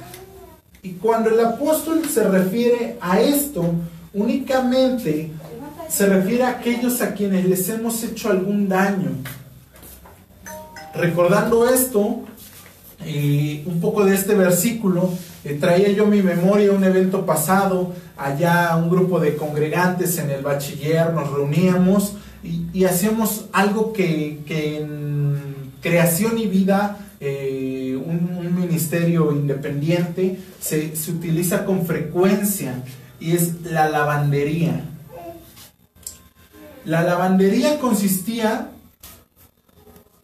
Y 0.83 0.93
cuando 0.93 1.31
el 1.31 1.41
apóstol 1.41 2.03
se 2.09 2.25
refiere 2.25 2.97
a 3.01 3.21
esto, 3.21 3.65
únicamente 4.15 5.31
se 5.89 6.07
refiere 6.07 6.45
a 6.45 6.51
aquellos 6.51 7.01
a 7.03 7.15
quienes 7.15 7.47
les 7.47 7.69
hemos 7.69 8.03
hecho 8.05 8.31
algún 8.31 8.69
daño. 8.69 9.11
Recordando 10.95 11.69
esto, 11.69 12.25
y 13.07 13.63
un 13.67 13.81
poco 13.81 14.05
de 14.05 14.15
este 14.15 14.35
versículo, 14.35 15.11
eh, 15.45 15.57
traía 15.61 15.91
yo 15.91 16.07
mi 16.07 16.23
memoria 16.23 16.73
un 16.73 16.85
evento 16.85 17.25
pasado, 17.25 17.93
allá 18.17 18.77
un 18.77 18.91
grupo 18.91 19.21
de 19.21 19.37
congregantes 19.37 20.19
en 20.19 20.31
el 20.31 20.43
bachiller, 20.43 21.13
nos 21.13 21.31
reuníamos 21.33 22.15
y, 22.73 22.85
hacíamos 22.85 23.47
algo 23.53 23.93
que, 23.93 24.41
en 24.49 25.73
creación 25.81 26.39
y 26.39 26.47
vida, 26.47 26.99
eh, 27.21 28.01
un, 28.05 28.39
ministerio 28.55 29.33
independiente, 29.33 30.39
se, 30.61 30.97
se 30.97 31.13
utiliza 31.13 31.65
con 31.65 31.87
frecuencia 31.87 32.83
y 33.21 33.33
es 33.33 33.63
la 33.63 33.89
lavandería. 33.89 34.85
La 36.85 37.03
lavandería 37.03 37.79
consistía 37.79 38.71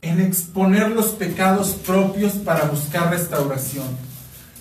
en 0.02 0.20
exponer 0.20 0.90
los 0.90 1.06
pecados 1.08 1.70
propios 1.70 2.34
para 2.34 2.64
buscar 2.64 3.10
restauración. 3.10 4.13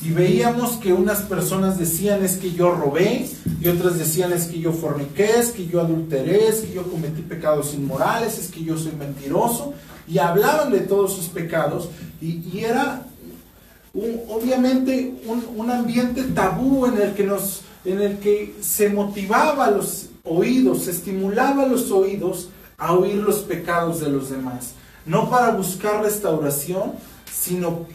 Y 0.03 0.11
veíamos 0.11 0.71
que 0.71 0.91
unas 0.91 1.21
personas 1.21 1.79
decían 1.79 2.25
es 2.25 2.35
que 2.35 2.51
yo 2.51 2.71
robé, 2.71 3.29
y 3.61 3.67
otras 3.69 3.97
decían 3.97 4.33
es 4.33 4.47
que 4.47 4.59
yo 4.59 4.73
forniqué, 4.73 5.39
es 5.39 5.51
que 5.51 5.65
yo 5.65 5.79
adulteré, 5.79 6.47
es 6.49 6.61
que 6.61 6.73
yo 6.73 6.83
cometí 6.83 7.21
pecados 7.21 7.73
inmorales, 7.73 8.37
es 8.37 8.49
que 8.49 8.61
yo 8.63 8.77
soy 8.77 8.91
mentiroso, 8.91 9.73
y 10.05 10.17
hablaban 10.17 10.73
de 10.73 10.81
todos 10.81 11.13
sus 11.13 11.27
pecados, 11.27 11.87
y, 12.21 12.59
era 12.59 13.05
obviamente 13.93 15.13
un, 15.25 15.45
un, 15.55 15.71
ambiente 15.71 16.23
tabú 16.23 16.85
en 16.85 17.01
el, 17.01 17.13
que 17.13 17.23
nos, 17.23 17.61
en 17.85 18.01
el 18.01 18.17
que 18.17 18.55
se 18.59 18.89
motivaba 18.89 19.71
los 19.71 20.09
oídos, 20.25 20.83
se 20.83 20.91
estimulaba 20.91 21.65
los 21.65 21.91
oídos 21.91 22.49
a 22.77 22.93
oír 22.93 23.15
los 23.15 23.39
pecados 23.39 24.01
de 24.01 24.09
los 24.09 24.29
demás. 24.29 24.73
No 25.05 25.29
para 25.29 25.51
buscar 25.51 26.01
restauración, 26.01 26.93
sino 27.31 27.85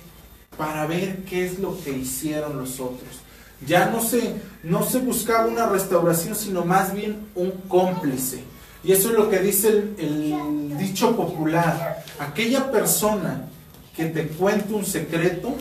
para 0.59 0.87
ver 0.87 1.25
qué 1.25 1.47
es 1.47 1.59
lo 1.59 1.81
que 1.83 1.93
hicieron 1.93 2.59
los 2.59 2.81
otros. 2.81 3.21
Ya 3.67 3.87
no 3.87 4.03
se, 4.03 4.35
no 4.63 4.85
se 4.85 4.99
buscaba 4.99 5.47
una 5.47 5.67
restauración, 5.67 6.35
sino 6.35 6.65
más 6.65 6.93
bien 6.93 7.29
un 7.35 7.53
cómplice. 7.69 8.43
Y 8.85 8.93
eso 8.93 9.09
es 9.09 9.15
lo 9.15 9.31
que 9.31 9.39
dice 9.39 9.69
el, 9.69 9.97
el 9.99 10.79
dicho 10.79 11.17
popular. 11.17 12.05
Aquella 12.19 12.71
persona 12.71 13.49
que 13.97 14.07
te 14.07 14.29
cuenta 14.29 14.75
un 14.75 14.85
secreto 14.85 15.55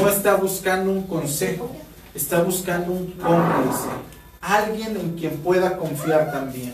no 0.00 0.08
está 0.08 0.36
buscando 0.36 0.90
un 0.90 1.02
consejo, 1.06 1.70
está 2.14 2.42
buscando 2.42 2.92
un 2.92 3.12
cómplice, 3.12 3.88
alguien 4.40 4.96
en 4.96 5.16
quien 5.16 5.36
pueda 5.38 5.76
confiar 5.76 6.32
también. 6.32 6.72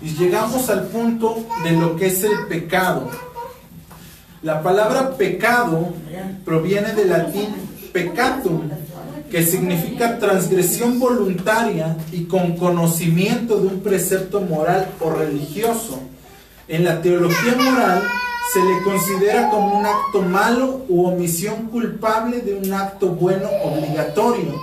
Y 0.00 0.14
llegamos 0.14 0.70
al 0.70 0.86
punto 0.86 1.44
de 1.64 1.72
lo 1.72 1.96
que 1.96 2.06
es 2.06 2.22
el 2.22 2.46
pecado. 2.48 3.10
La 4.40 4.62
palabra 4.62 5.16
pecado 5.16 5.88
proviene 6.44 6.92
del 6.92 7.08
latín 7.08 7.48
peccatum, 7.92 8.70
que 9.28 9.42
significa 9.42 10.20
transgresión 10.20 11.00
voluntaria 11.00 11.96
y 12.12 12.26
con 12.26 12.56
conocimiento 12.56 13.58
de 13.58 13.66
un 13.66 13.80
precepto 13.80 14.40
moral 14.40 14.90
o 15.00 15.10
religioso. 15.10 15.98
En 16.68 16.84
la 16.84 17.02
teología 17.02 17.56
moral 17.56 18.04
se 18.52 18.60
le 18.60 18.82
considera 18.84 19.50
como 19.50 19.80
un 19.80 19.84
acto 19.84 20.22
malo 20.22 20.84
u 20.88 21.06
omisión 21.06 21.66
culpable 21.66 22.40
de 22.40 22.54
un 22.54 22.72
acto 22.72 23.08
bueno 23.08 23.48
obligatorio. 23.64 24.54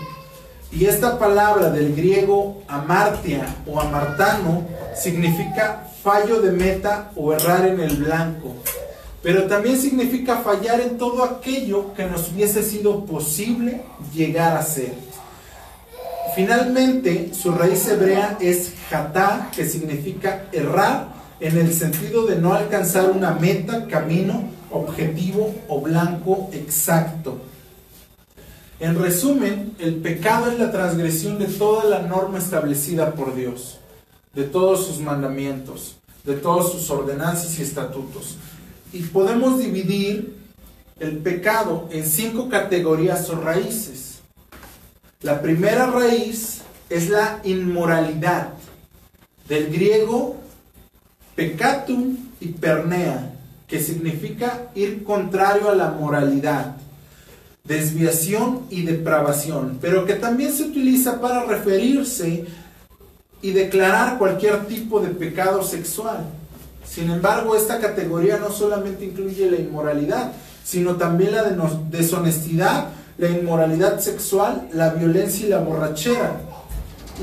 Y 0.71 0.85
esta 0.85 1.19
palabra 1.19 1.69
del 1.69 1.93
griego 1.93 2.63
amartia 2.69 3.45
o 3.67 3.81
amartano 3.81 4.63
significa 4.95 5.89
fallo 6.01 6.41
de 6.41 6.53
meta 6.53 7.11
o 7.17 7.33
errar 7.33 7.67
en 7.67 7.81
el 7.81 7.97
blanco 7.97 8.55
pero 9.25 9.47
también 9.47 9.81
significa 9.81 10.37
fallar 10.37 10.79
en 10.81 10.99
todo 10.99 11.23
aquello 11.23 11.95
que 11.95 12.05
nos 12.05 12.31
hubiese 12.31 12.61
sido 12.61 13.05
posible 13.05 13.81
llegar 14.13 14.55
a 14.55 14.61
ser. 14.61 14.93
Finalmente, 16.35 17.31
su 17.33 17.51
raíz 17.51 17.87
hebrea 17.87 18.37
es 18.39 18.73
jatá, 18.87 19.49
que 19.55 19.65
significa 19.65 20.45
errar 20.51 21.07
en 21.39 21.57
el 21.57 21.73
sentido 21.73 22.27
de 22.27 22.35
no 22.35 22.53
alcanzar 22.53 23.09
una 23.09 23.31
meta, 23.31 23.87
camino, 23.87 24.43
objetivo 24.69 25.55
o 25.69 25.81
blanco 25.81 26.51
exacto. 26.53 27.39
En 28.79 29.01
resumen, 29.01 29.73
el 29.79 29.95
pecado 29.95 30.51
es 30.51 30.59
la 30.59 30.71
transgresión 30.71 31.39
de 31.39 31.47
toda 31.47 31.85
la 31.85 32.03
norma 32.03 32.37
establecida 32.37 33.15
por 33.15 33.33
Dios, 33.33 33.79
de 34.35 34.43
todos 34.43 34.85
sus 34.85 34.99
mandamientos, 34.99 35.95
de 36.25 36.35
todas 36.35 36.71
sus 36.71 36.91
ordenanzas 36.91 37.57
y 37.57 37.63
estatutos. 37.63 38.37
Y 38.95 39.01
podemos 39.01 39.59
dividir 39.59 40.37
el 41.01 41.17
pecado 41.17 41.89
en 41.91 42.05
cinco 42.05 42.47
categorías 42.47 43.29
o 43.29 43.35
raíces. 43.35 44.19
La 45.21 45.41
primera 45.41 45.87
raíz 45.87 46.61
es 46.89 47.09
la 47.09 47.41
inmoralidad, 47.43 48.53
del 49.49 49.69
griego 49.69 50.37
pecatum 51.35 52.15
y 52.39 52.47
pernea, 52.53 53.33
que 53.67 53.81
significa 53.81 54.69
ir 54.75 55.03
contrario 55.03 55.69
a 55.69 55.75
la 55.75 55.91
moralidad, 55.91 56.77
desviación 57.65 58.61
y 58.69 58.83
depravación, 58.83 59.77
pero 59.81 60.05
que 60.05 60.13
también 60.13 60.53
se 60.53 60.63
utiliza 60.63 61.19
para 61.19 61.43
referirse 61.43 62.45
y 63.41 63.51
declarar 63.51 64.17
cualquier 64.17 64.65
tipo 64.67 65.01
de 65.01 65.09
pecado 65.09 65.63
sexual. 65.63 66.25
Sin 66.89 67.09
embargo, 67.09 67.55
esta 67.55 67.79
categoría 67.79 68.37
no 68.37 68.51
solamente 68.51 69.05
incluye 69.05 69.49
la 69.49 69.57
inmoralidad, 69.57 70.31
sino 70.63 70.95
también 70.95 71.33
la 71.33 71.43
deshonestidad, 71.89 72.87
la 73.17 73.29
inmoralidad 73.29 73.99
sexual, 73.99 74.67
la 74.73 74.89
violencia 74.89 75.45
y 75.45 75.49
la 75.49 75.59
borrachera. 75.59 76.41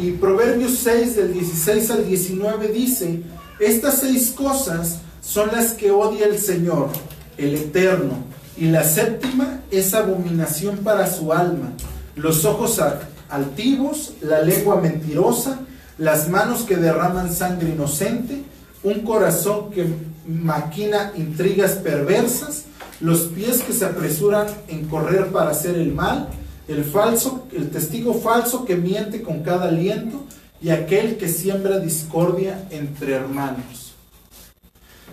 Y 0.00 0.12
Proverbios 0.12 0.78
6 0.82 1.16
del 1.16 1.32
16 1.34 1.90
al 1.90 2.06
19 2.06 2.68
dice, 2.68 3.22
estas 3.58 3.98
seis 4.00 4.32
cosas 4.36 5.00
son 5.22 5.50
las 5.52 5.72
que 5.72 5.90
odia 5.90 6.26
el 6.26 6.38
Señor, 6.38 6.88
el 7.36 7.54
Eterno, 7.54 8.24
y 8.56 8.66
la 8.66 8.84
séptima 8.84 9.60
es 9.70 9.94
abominación 9.94 10.78
para 10.78 11.10
su 11.10 11.32
alma, 11.32 11.72
los 12.16 12.44
ojos 12.44 12.80
altivos, 13.28 14.14
la 14.20 14.42
lengua 14.42 14.80
mentirosa, 14.80 15.60
las 15.98 16.28
manos 16.28 16.62
que 16.62 16.76
derraman 16.76 17.32
sangre 17.32 17.70
inocente, 17.70 18.42
un 18.82 19.00
corazón 19.00 19.70
que 19.70 19.86
maquina 20.26 21.12
intrigas 21.16 21.72
perversas, 21.72 22.64
los 23.00 23.22
pies 23.22 23.62
que 23.62 23.72
se 23.72 23.84
apresuran 23.84 24.46
en 24.68 24.86
correr 24.86 25.28
para 25.28 25.50
hacer 25.50 25.76
el 25.76 25.92
mal, 25.92 26.28
el 26.68 26.84
falso, 26.84 27.46
el 27.52 27.70
testigo 27.70 28.14
falso 28.14 28.64
que 28.64 28.76
miente 28.76 29.22
con 29.22 29.42
cada 29.42 29.68
aliento 29.68 30.24
y 30.60 30.70
aquel 30.70 31.16
que 31.16 31.28
siembra 31.28 31.80
discordia 31.80 32.66
entre 32.70 33.14
hermanos. 33.14 33.94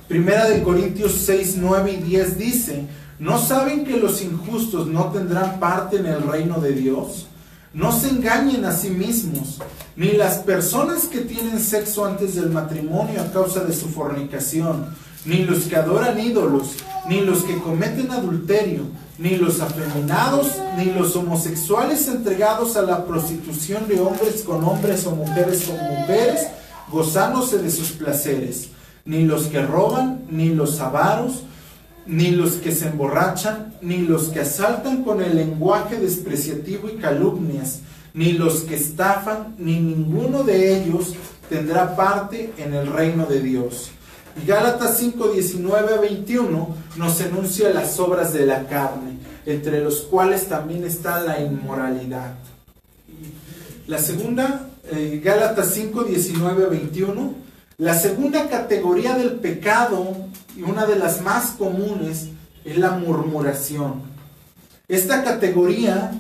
Primera 0.08 0.48
de 0.48 0.64
Corintios 0.64 1.14
6, 1.26 1.56
9 1.58 1.92
y 1.94 2.04
10 2.04 2.38
dice, 2.38 2.86
¿no 3.20 3.40
saben 3.40 3.86
que 3.86 3.98
los 3.98 4.22
injustos 4.22 4.88
no 4.88 5.12
tendrán 5.12 5.60
parte 5.60 5.98
en 5.98 6.08
el 6.08 6.24
reino 6.24 6.60
de 6.60 6.74
Dios? 6.74 7.29
No 7.74 7.92
se 7.92 8.10
engañen 8.10 8.66
a 8.66 8.72
sí 8.72 8.90
mismos, 8.90 9.60
ni 9.96 10.14
las 10.14 10.40
personas 10.40 11.04
que 11.04 11.20
tienen 11.20 11.60
sexo 11.60 12.04
antes 12.04 12.34
del 12.34 12.50
matrimonio 12.50 13.22
a 13.22 13.32
causa 13.32 13.64
de 13.64 13.74
su 13.74 13.90
fornicación, 13.90 14.88
ni 15.24 15.44
los 15.44 15.66
que 15.66 15.76
adoran 15.76 16.20
ídolos, 16.20 16.78
ni 17.08 17.22
los 17.22 17.44
que 17.44 17.60
cometen 17.60 18.10
adulterio, 18.10 18.86
ni 19.20 19.36
los 19.36 19.62
afeminados, 19.62 20.48
ni 20.78 20.86
los 20.86 21.16
homosexuales 21.16 22.08
entregados 22.08 22.76
a 22.76 22.82
la 22.82 23.06
prostitución 23.06 23.88
de 23.88 24.00
hombres 24.00 24.42
con 24.44 24.64
hombres 24.64 25.06
o 25.06 25.12
mujeres 25.12 25.66
con 25.66 25.76
mujeres, 25.76 26.48
gozándose 26.92 27.60
de 27.60 27.70
sus 27.70 27.92
placeres, 27.92 28.70
ni 29.06 29.26
los 29.26 29.44
que 29.44 29.62
roban, 29.62 30.24
ni 30.32 30.50
los 30.50 30.80
avaros, 30.80 31.44
ni 32.10 32.32
los 32.32 32.54
que 32.54 32.72
se 32.72 32.88
emborrachan, 32.88 33.76
ni 33.82 34.00
los 34.00 34.30
que 34.30 34.40
asaltan 34.40 35.04
con 35.04 35.22
el 35.22 35.36
lenguaje 35.36 36.00
despreciativo 36.00 36.90
y 36.90 36.98
calumnias, 36.98 37.82
ni 38.16 38.34
los 38.34 38.62
que 38.62 38.76
estafan, 38.76 39.54
ni 39.60 39.80
ninguno 39.80 40.44
de 40.44 40.76
ellos 40.76 41.14
tendrá 41.50 41.96
parte 41.96 42.52
en 42.58 42.74
el 42.74 42.88
reino 42.88 43.28
de 43.28 43.42
Dios. 43.42 43.92
Gálatas 44.48 44.98
5, 44.98 45.28
19 45.30 45.94
a 45.94 46.02
21 46.02 46.76
nos 46.98 47.22
enuncia 47.22 47.70
las 47.70 48.00
obras 48.00 48.34
de 48.34 48.48
la 48.48 48.66
carne, 48.66 49.20
entre 49.46 49.84
los 49.84 50.02
cuales 50.02 50.48
también 50.48 50.86
está 50.86 51.22
la 51.22 51.40
inmoralidad. 51.40 52.34
La 53.86 54.00
segunda, 54.00 54.68
eh, 54.92 55.22
Gálatas 55.24 55.72
5, 55.76 56.06
19 56.06 56.66
a 56.66 56.70
21, 56.70 57.34
la 57.78 57.94
segunda 57.94 58.50
categoría 58.50 59.16
del 59.16 59.34
pecado, 59.34 60.29
y 60.60 60.64
una 60.64 60.86
de 60.86 60.98
las 60.98 61.22
más 61.22 61.52
comunes, 61.52 62.28
es 62.66 62.78
la 62.78 62.92
murmuración. 62.92 64.02
Esta 64.90 65.24
categoría 65.24 66.12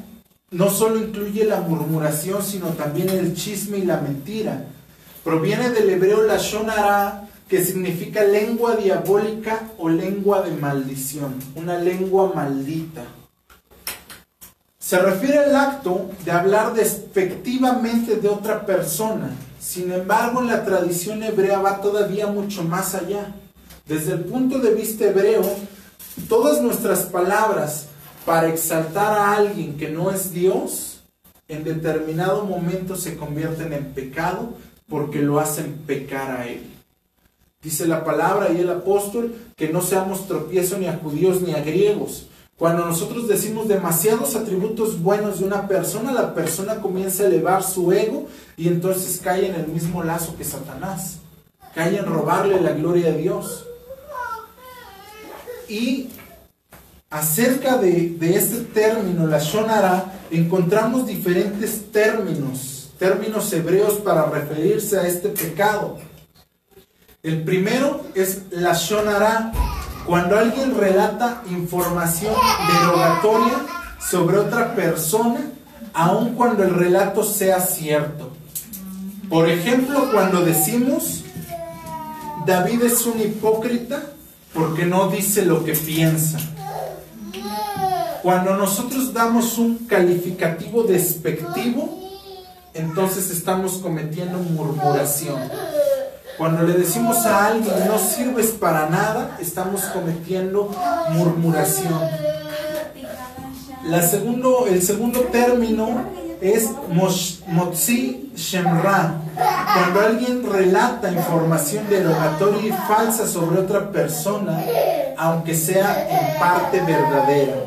no 0.51 0.69
solo 0.69 0.97
incluye 0.97 1.43
la 1.43 1.59
murmuración, 1.59 2.41
sino 2.41 2.67
también 2.67 3.09
el 3.09 3.35
chisme 3.35 3.79
y 3.79 3.85
la 3.85 3.97
mentira. 3.97 4.65
Proviene 5.23 5.71
del 5.71 5.89
hebreo 5.89 6.23
la 6.23 6.37
shonara, 6.37 7.27
que 7.49 7.65
significa 7.65 8.23
lengua 8.23 8.77
diabólica 8.77 9.71
o 9.77 9.89
lengua 9.89 10.41
de 10.43 10.51
maldición, 10.51 11.35
una 11.55 11.77
lengua 11.77 12.31
maldita. 12.33 13.03
Se 14.77 14.97
refiere 14.99 15.39
al 15.39 15.55
acto 15.55 16.09
de 16.23 16.31
hablar 16.31 16.73
despectivamente 16.73 18.15
de 18.15 18.29
otra 18.29 18.65
persona. 18.65 19.31
Sin 19.59 19.91
embargo, 19.91 20.39
en 20.39 20.47
la 20.47 20.63
tradición 20.63 21.21
hebrea 21.21 21.59
va 21.59 21.81
todavía 21.81 22.27
mucho 22.27 22.63
más 22.63 22.95
allá. 22.95 23.35
Desde 23.89 24.13
el 24.13 24.19
punto 24.25 24.59
de 24.59 24.75
vista 24.75 25.05
hebreo, 25.05 25.41
todas 26.27 26.61
nuestras 26.61 27.05
palabras 27.05 27.87
para 28.23 28.47
exaltar 28.47 29.17
a 29.17 29.33
alguien 29.33 29.77
que 29.77 29.89
no 29.89 30.11
es 30.11 30.31
Dios, 30.31 31.01
en 31.47 31.63
determinado 31.63 32.45
momento 32.45 32.95
se 32.95 33.17
convierten 33.17 33.73
en 33.73 33.85
pecado 33.93 34.53
porque 34.87 35.23
lo 35.23 35.39
hacen 35.39 35.73
pecar 35.87 36.29
a 36.29 36.47
Él. 36.47 36.69
Dice 37.63 37.87
la 37.87 38.03
palabra 38.03 38.51
y 38.51 38.59
el 38.59 38.69
apóstol 38.69 39.33
que 39.55 39.69
no 39.69 39.81
seamos 39.81 40.27
tropiezo 40.27 40.77
ni 40.77 40.85
a 40.85 40.97
judíos 40.97 41.41
ni 41.41 41.55
a 41.55 41.63
griegos. 41.63 42.27
Cuando 42.59 42.85
nosotros 42.85 43.27
decimos 43.27 43.67
demasiados 43.67 44.35
atributos 44.35 45.01
buenos 45.01 45.39
de 45.39 45.45
una 45.45 45.67
persona, 45.67 46.11
la 46.11 46.35
persona 46.35 46.75
comienza 46.75 47.23
a 47.23 47.25
elevar 47.25 47.63
su 47.63 47.91
ego 47.91 48.27
y 48.55 48.67
entonces 48.67 49.19
cae 49.23 49.47
en 49.47 49.55
el 49.55 49.67
mismo 49.67 50.03
lazo 50.03 50.35
que 50.37 50.43
Satanás. 50.43 51.21
Cae 51.73 51.97
en 51.97 52.05
robarle 52.05 52.61
la 52.61 52.73
gloria 52.73 53.07
a 53.07 53.15
Dios. 53.15 53.65
Y 55.69 56.09
acerca 57.11 57.77
de, 57.77 58.17
este 58.35 58.61
término, 58.61 59.27
la 59.27 59.37
Shonara, 59.37 60.13
encontramos 60.31 61.05
diferentes 61.05 61.91
términos, 61.91 62.91
términos 62.97 63.53
hebreos 63.53 63.93
para 63.99 64.25
referirse 64.25 64.97
a 64.97 65.07
este 65.07 65.29
pecado. 65.29 65.99
El 67.21 67.43
primero 67.43 68.03
es 68.15 68.43
la 68.49 68.73
Shonara, 68.73 69.51
cuando 70.07 70.39
alguien 70.39 70.75
relata 70.75 71.43
información 71.51 72.33
derogatoria 72.73 73.59
sobre 73.99 74.39
otra 74.39 74.73
persona, 74.73 75.51
aun 75.93 76.33
cuando 76.33 76.63
el 76.63 76.73
relato 76.73 77.23
sea 77.23 77.59
cierto. 77.59 78.31
Por 79.29 79.47
ejemplo, 79.47 80.09
cuando 80.11 80.43
decimos, 80.43 81.23
David 82.47 82.81
es 82.83 83.05
un 83.05 83.21
hipócrita 83.21 84.01
porque 84.53 84.85
no 84.85 85.09
dice 85.09 85.45
lo 85.45 85.63
que 85.63 85.73
piensa. 85.73 86.39
Cuando 88.23 88.55
nosotros 88.55 89.13
damos 89.13 89.57
un 89.57 89.87
calificativo 89.87 90.83
despectivo, 90.83 91.99
entonces 92.73 93.31
estamos 93.31 93.73
cometiendo 93.77 94.37
murmuración. 94.39 95.39
Cuando 96.37 96.63
le 96.63 96.73
decimos 96.73 97.25
a 97.25 97.47
alguien 97.47 97.73
no 97.87 97.97
sirves 97.97 98.47
para 98.51 98.89
nada, 98.89 99.37
estamos 99.41 99.81
cometiendo 99.93 100.71
murmuración. 101.11 102.01
La 103.85 104.01
segundo, 104.01 104.67
el 104.67 104.81
segundo 104.81 105.21
término 105.31 106.05
es 106.41 106.69
motzi 107.47 108.31
shemra. 108.35 109.21
Cuando 109.73 109.99
alguien 109.99 110.49
relata 110.49 111.11
información 111.11 111.85
derogatoria 111.89 112.67
y 112.67 112.71
falsa 112.87 113.27
sobre 113.27 113.59
otra 113.59 113.91
persona, 113.91 114.63
aunque 115.17 115.53
sea 115.53 116.07
en 116.09 116.39
parte 116.39 116.79
verdadera. 116.81 117.65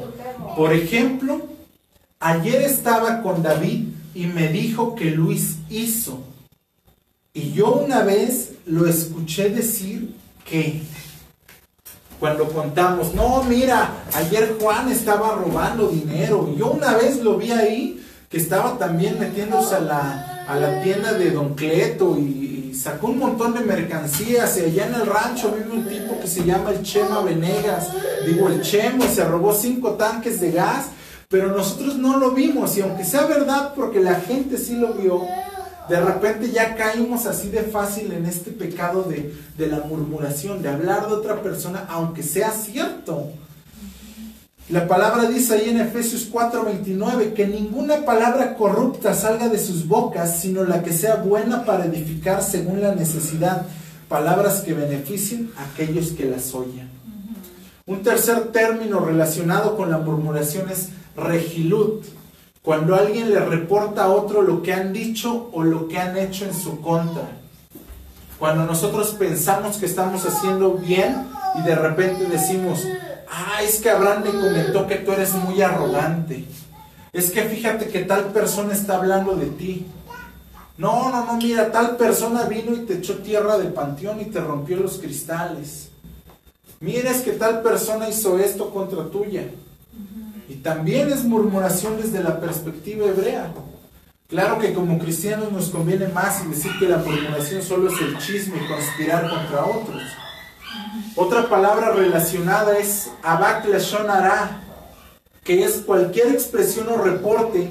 Por 0.56 0.72
ejemplo, 0.72 1.42
ayer 2.20 2.62
estaba 2.62 3.22
con 3.22 3.42
David 3.42 3.88
y 4.14 4.26
me 4.26 4.48
dijo 4.48 4.94
que 4.94 5.10
Luis 5.10 5.56
hizo. 5.70 6.22
Y 7.34 7.52
yo 7.52 7.72
una 7.72 8.02
vez 8.02 8.52
lo 8.66 8.86
escuché 8.86 9.48
decir 9.48 10.14
que 10.44 10.82
cuando 12.20 12.48
contamos, 12.52 13.14
no, 13.14 13.42
mira, 13.44 14.04
ayer 14.14 14.56
Juan 14.60 14.90
estaba 14.90 15.34
robando 15.34 15.88
dinero. 15.88 16.54
Yo 16.56 16.70
una 16.70 16.94
vez 16.94 17.22
lo 17.22 17.36
vi 17.36 17.50
ahí 17.50 18.01
que 18.32 18.38
estaba 18.38 18.78
también 18.78 19.20
metiéndose 19.20 19.76
a 19.76 19.80
la, 19.80 20.44
a 20.48 20.56
la 20.56 20.82
tienda 20.82 21.12
de 21.12 21.30
Don 21.30 21.54
Cleto 21.54 22.18
y, 22.18 22.48
sacó 22.72 23.08
un 23.08 23.18
montón 23.18 23.52
de 23.52 23.60
mercancías. 23.60 24.56
Y 24.56 24.62
allá 24.62 24.86
en 24.86 24.94
el 24.94 25.06
rancho 25.06 25.52
vive 25.52 25.70
un 25.70 25.86
tipo 25.86 26.18
que 26.18 26.26
se 26.26 26.42
llama 26.42 26.70
el 26.70 26.82
Chema 26.82 27.20
Venegas 27.20 27.90
digo 28.26 28.48
el 28.48 28.62
Chemo, 28.62 29.04
y 29.04 29.08
se 29.08 29.24
robó 29.24 29.52
cinco 29.52 29.92
tanques 29.92 30.40
de 30.40 30.52
gas, 30.52 30.86
pero 31.28 31.48
nosotros 31.48 31.96
no 31.96 32.18
lo 32.18 32.32
vimos, 32.32 32.76
y 32.76 32.80
aunque 32.80 33.04
sea 33.04 33.26
verdad, 33.26 33.72
porque 33.74 34.00
la 34.00 34.16
gente 34.16 34.58
sí 34.58 34.74
lo 34.74 34.94
vio, 34.94 35.22
de 35.88 36.00
repente 36.00 36.50
ya 36.50 36.74
caímos 36.74 37.26
así 37.26 37.48
de 37.48 37.62
fácil 37.62 38.12
en 38.12 38.26
este 38.26 38.50
pecado 38.50 39.02
de, 39.02 39.34
de 39.58 39.66
la 39.66 39.80
murmuración, 39.80 40.62
de 40.62 40.68
hablar 40.68 41.08
de 41.08 41.14
otra 41.14 41.42
persona, 41.42 41.86
aunque 41.88 42.22
sea 42.22 42.50
cierto. 42.50 43.32
La 44.68 44.86
palabra 44.86 45.24
dice 45.28 45.54
ahí 45.54 45.70
en 45.70 45.80
Efesios 45.80 46.28
4:29 46.30 47.34
que 47.34 47.46
ninguna 47.46 48.04
palabra 48.04 48.54
corrupta 48.54 49.12
salga 49.12 49.48
de 49.48 49.58
sus 49.58 49.88
bocas, 49.88 50.40
sino 50.40 50.64
la 50.64 50.82
que 50.82 50.92
sea 50.92 51.16
buena 51.16 51.64
para 51.64 51.86
edificar 51.86 52.42
según 52.42 52.80
la 52.80 52.94
necesidad, 52.94 53.66
palabras 54.08 54.60
que 54.60 54.72
beneficien 54.72 55.50
a 55.58 55.64
aquellos 55.64 56.12
que 56.12 56.26
las 56.26 56.54
oyen. 56.54 56.88
Un 57.86 58.02
tercer 58.02 58.52
término 58.52 59.00
relacionado 59.00 59.76
con 59.76 59.90
la 59.90 59.98
murmuración 59.98 60.70
es 60.70 60.90
regilut, 61.16 62.04
cuando 62.62 62.94
alguien 62.94 63.30
le 63.30 63.40
reporta 63.40 64.04
a 64.04 64.10
otro 64.10 64.42
lo 64.42 64.62
que 64.62 64.72
han 64.72 64.92
dicho 64.92 65.50
o 65.52 65.64
lo 65.64 65.88
que 65.88 65.98
han 65.98 66.16
hecho 66.16 66.44
en 66.44 66.54
su 66.54 66.80
contra. 66.80 67.28
Cuando 68.38 68.64
nosotros 68.64 69.16
pensamos 69.18 69.78
que 69.78 69.86
estamos 69.86 70.24
haciendo 70.24 70.74
bien 70.74 71.26
y 71.58 71.62
de 71.66 71.74
repente 71.74 72.26
decimos, 72.26 72.86
ah, 73.32 73.62
es 73.62 73.80
que 73.80 73.90
Abraham 73.90 74.24
me 74.24 74.30
comentó 74.30 74.86
que 74.86 74.96
tú 74.96 75.12
eres 75.12 75.32
muy 75.32 75.60
arrogante. 75.62 76.44
Es 77.12 77.30
que 77.30 77.42
fíjate 77.42 77.88
que 77.88 78.00
tal 78.00 78.26
persona 78.26 78.72
está 78.72 78.96
hablando 78.96 79.34
de 79.34 79.46
ti. 79.46 79.86
No, 80.78 81.10
no, 81.10 81.26
no, 81.26 81.36
mira, 81.36 81.70
tal 81.70 81.96
persona 81.96 82.44
vino 82.44 82.74
y 82.74 82.80
te 82.80 82.94
echó 82.94 83.18
tierra 83.18 83.58
del 83.58 83.72
panteón 83.72 84.20
y 84.20 84.26
te 84.26 84.40
rompió 84.40 84.76
los 84.78 84.98
cristales. 84.98 85.88
Mires 86.80 87.20
que 87.20 87.32
tal 87.32 87.62
persona 87.62 88.08
hizo 88.08 88.38
esto 88.38 88.70
contra 88.70 89.04
tuya. 89.08 89.44
Y 90.48 90.54
también 90.56 91.12
es 91.12 91.24
murmuración 91.24 92.00
desde 92.00 92.22
la 92.22 92.40
perspectiva 92.40 93.06
hebrea. 93.06 93.52
Claro 94.28 94.58
que 94.58 94.72
como 94.72 94.98
cristianos 94.98 95.52
nos 95.52 95.68
conviene 95.68 96.08
más 96.08 96.48
decir 96.48 96.72
que 96.78 96.88
la 96.88 96.96
murmuración 96.96 97.62
solo 97.62 97.90
es 97.90 98.00
el 98.00 98.18
chisme 98.18 98.56
y 98.56 98.66
conspirar 98.66 99.28
contra 99.28 99.64
otros. 99.66 100.02
Otra 101.16 101.48
palabra 101.48 101.90
relacionada 101.90 102.78
es 102.78 103.10
abak 103.22 103.66
lashon 103.66 104.06
que 105.44 105.64
es 105.64 105.78
cualquier 105.78 106.28
expresión 106.28 106.88
o 106.88 107.02
reporte 107.02 107.70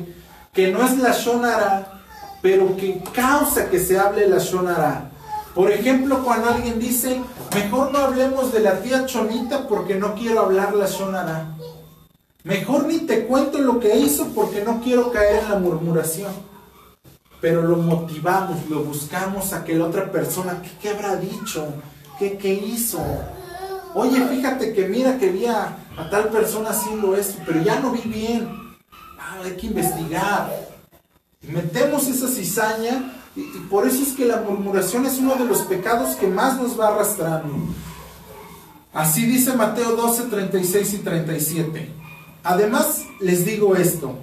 que 0.54 0.71
no 0.71 0.84
es 0.86 0.97
la 0.97 1.12
shonara, 1.12 2.01
pero 2.41 2.75
que 2.75 3.01
causa 3.13 3.69
que 3.69 3.80
se 3.80 3.97
hable 3.97 4.27
la 4.27 4.39
shonara. 4.39 5.12
Por 5.56 5.69
ejemplo, 5.71 6.23
cuando 6.23 6.49
alguien 6.49 6.80
dice, 6.80 7.21
mejor 7.54 7.91
no 7.91 7.99
hablemos 7.99 8.54
de 8.54 8.62
la 8.62 8.80
tía 8.80 9.06
Chonita 9.06 9.67
porque 9.67 9.95
no 9.95 10.15
quiero 10.15 10.41
hablar 10.41 10.73
la 10.73 10.88
Shonara. 10.88 11.58
Mejor 12.43 12.86
ni 12.86 12.99
te 12.99 13.25
cuento 13.25 13.58
lo 13.60 13.80
que 13.80 13.97
hizo 13.97 14.27
porque 14.34 14.63
no 14.63 14.82
quiero 14.82 15.12
caer 15.12 15.43
en 15.43 15.49
la 15.49 15.60
murmuración. 15.60 16.32
Pero 17.41 17.63
lo 17.63 17.77
motivamos, 17.77 18.69
lo 18.69 18.84
buscamos 18.84 19.51
a 19.51 19.63
que 19.65 19.75
la 19.75 19.86
otra 19.86 20.12
persona, 20.12 20.62
¿qué, 20.82 20.89
habrá 20.89 21.17
dicho? 21.17 21.67
¿Qué, 22.21 22.38
¿Qué, 22.38 22.53
hizo? 22.53 23.03
Oye, 23.95 24.23
fíjate 24.27 24.73
que 24.73 24.88
mira 24.88 25.17
que 25.17 25.31
vi 25.31 25.47
a, 25.47 25.75
tal 26.12 26.29
persona 26.29 26.69
haciendo 26.69 27.15
esto, 27.15 27.41
pero 27.47 27.63
ya 27.63 27.79
no 27.79 27.89
vi 27.89 28.01
bien. 28.01 28.47
Ah, 29.19 29.39
hay 29.43 29.53
que 29.53 29.65
investigar. 29.65 30.69
Metemos 31.41 32.07
esa 32.07 32.27
cizaña 32.27 33.12
y, 33.36 33.41
por 33.71 33.88
eso 33.88 34.03
es 34.03 34.10
que 34.10 34.25
la 34.25 34.39
murmuración 34.39 35.07
es 35.07 35.17
uno 35.17 35.34
de 35.34 35.45
los 35.45 35.63
pecados 35.63 36.15
que 36.15 36.27
más 36.27 36.62
nos 36.62 36.79
va 36.79 36.89
arrastrando. 36.89 37.55
Así 38.93 39.25
dice 39.25 39.53
Mateo 39.53 39.95
12, 39.95 40.25
36 40.25 40.93
y 40.93 40.97
37. 40.99 41.91
Además, 42.43 43.01
les 43.19 43.45
digo 43.45 43.75
esto. 43.75 44.15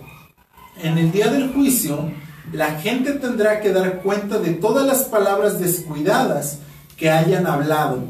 En 0.80 0.98
el 0.98 1.10
día 1.10 1.32
del 1.32 1.52
juicio, 1.52 2.12
la 2.52 2.78
gente 2.78 3.14
tendrá 3.14 3.60
que 3.60 3.72
dar 3.72 4.02
cuenta 4.02 4.38
de 4.38 4.52
todas 4.52 4.86
las 4.86 5.02
palabras 5.02 5.58
descuidadas 5.58 6.60
que 6.98 7.10
hayan 7.10 7.46
hablado, 7.46 8.00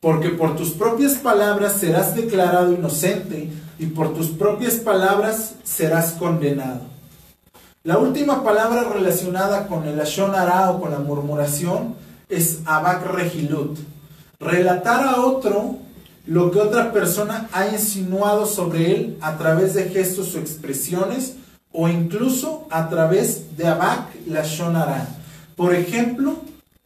porque 0.00 0.30
por 0.30 0.56
tus 0.56 0.70
propias 0.70 1.14
palabras 1.14 1.74
serás 1.74 2.14
declarado 2.14 2.72
inocente 2.72 3.50
y 3.78 3.86
por 3.86 4.14
tus 4.14 4.28
propias 4.28 4.74
palabras 4.74 5.56
serás 5.64 6.12
condenado. 6.12 6.80
La 7.82 7.98
última 7.98 8.44
palabra 8.44 8.84
relacionada 8.84 9.66
con 9.66 9.88
el 9.88 10.00
Ashon 10.00 10.30
o 10.30 10.80
con 10.80 10.92
la 10.92 11.00
murmuración 11.00 11.96
es 12.28 12.60
abak 12.64 13.04
regilut. 13.06 13.76
Relatar 14.38 15.04
a 15.04 15.20
otro 15.20 15.78
lo 16.24 16.52
que 16.52 16.60
otra 16.60 16.92
persona 16.92 17.48
ha 17.52 17.66
insinuado 17.66 18.46
sobre 18.46 18.94
él 18.94 19.18
a 19.20 19.36
través 19.36 19.74
de 19.74 19.90
gestos 19.90 20.36
o 20.36 20.38
expresiones 20.38 21.34
o 21.72 21.88
incluso 21.88 22.68
a 22.70 22.88
través 22.88 23.56
de 23.56 23.66
abak 23.66 24.14
la 24.28 24.42
shonara. 24.44 25.08
Por 25.56 25.74
ejemplo, 25.74 26.36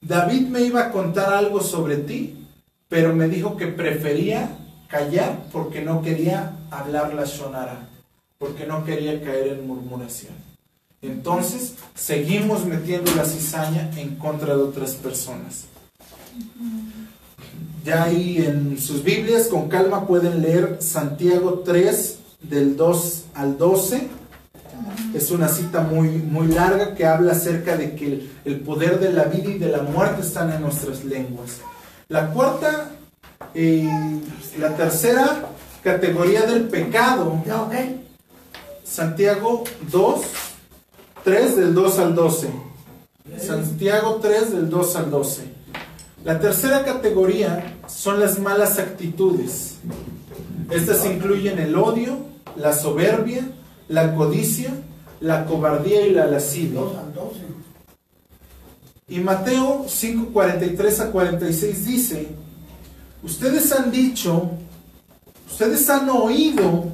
David 0.07 0.49
me 0.49 0.63
iba 0.63 0.83
a 0.83 0.93
contar 0.93 1.35
algo 1.35 1.61
sobre 1.61 1.97
ti, 1.97 2.47
pero 2.89 3.13
me 3.13 3.27
dijo 3.29 3.57
que 3.57 3.67
prefería 3.67 4.57
callar 4.87 5.47
porque 5.51 5.83
no 5.83 6.01
quería 6.01 6.57
hablar 6.71 7.13
la 7.13 7.25
shonara, 7.25 7.89
porque 8.39 8.67
no 8.67 8.85
quería 8.85 9.21
caer 9.21 9.49
en 9.49 9.67
murmuración. 9.67 10.35
Entonces, 11.03 11.75
seguimos 11.97 12.65
metiendo 12.65 13.13
la 13.17 13.25
cizaña 13.25 13.91
en 13.97 14.15
contra 14.15 14.57
de 14.57 14.63
otras 14.63 14.93
personas. 14.95 15.65
Ya 17.85 18.05
ahí 18.05 18.39
en 18.39 18.79
sus 18.79 19.03
Biblias 19.03 19.49
con 19.49 19.69
calma 19.69 20.07
pueden 20.07 20.41
leer 20.41 20.79
Santiago 20.81 21.63
3 21.65 22.19
del 22.43 22.77
2 22.77 23.25
al 23.35 23.59
12. 23.59 24.09
Es 25.17 25.31
una 25.31 25.49
cita 25.49 25.81
muy, 25.81 26.09
muy 26.09 26.49
larga 26.49 26.95
que 26.95 27.07
habla 27.07 27.33
acerca 27.33 27.75
de 27.75 27.95
que 27.95 28.29
el, 28.45 28.61
poder 28.61 29.01
de 29.01 29.15
la 29.15 29.25
vida 29.25 29.49
y 29.49 29.59
de 29.59 29.69
la 29.69 29.81
muerte 29.81 30.21
están 30.21 30.53
en 30.53 30.61
nuestras 30.61 31.07
lenguas. 31.07 31.63
La 32.09 32.31
cuarta 32.33 32.91
y 33.55 33.85
la 34.59 34.77
tercera 34.77 35.47
categoría 35.83 36.43
del 36.43 36.65
pecado, 36.65 37.43
Santiago 38.85 39.65
2, 39.91 40.21
3 41.25 41.57
del 41.57 41.75
2 41.75 41.99
al 41.99 42.15
12. 42.15 42.49
Santiago 43.39 44.17
3 44.21 44.53
del 44.53 44.69
2 44.69 44.97
al 44.97 45.11
12. 45.11 45.43
La 46.25 46.39
tercera 46.39 46.85
categoría 46.85 47.79
son 47.89 48.21
las 48.21 48.39
malas 48.39 48.79
actitudes. 48.79 49.77
Estas 50.71 51.07
incluyen 51.07 51.59
el 51.59 51.75
odio, 51.75 52.19
la 52.55 52.75
soberbia, 52.75 53.49
la 53.89 54.15
codicia, 54.15 54.75
la 55.21 55.45
cobardía 55.47 56.07
y 56.07 56.13
la 56.13 56.27
lascivia. 56.27 56.81
Y 59.09 59.21
Mateo 59.21 59.87
5, 59.89 60.33
43 60.33 61.01
a 61.01 61.11
46 61.13 61.87
dice, 61.87 62.29
ustedes 63.23 63.71
han 63.73 63.91
dicho, 63.91 64.51
ustedes 65.49 65.89
han 65.89 66.09
oído 66.11 66.87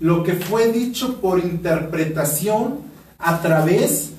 lo 0.00 0.24
que 0.24 0.34
fue 0.34 0.72
dicho 0.72 1.20
por 1.20 1.38
interpretación 1.38 2.80
a 3.18 3.40
través 3.40 4.10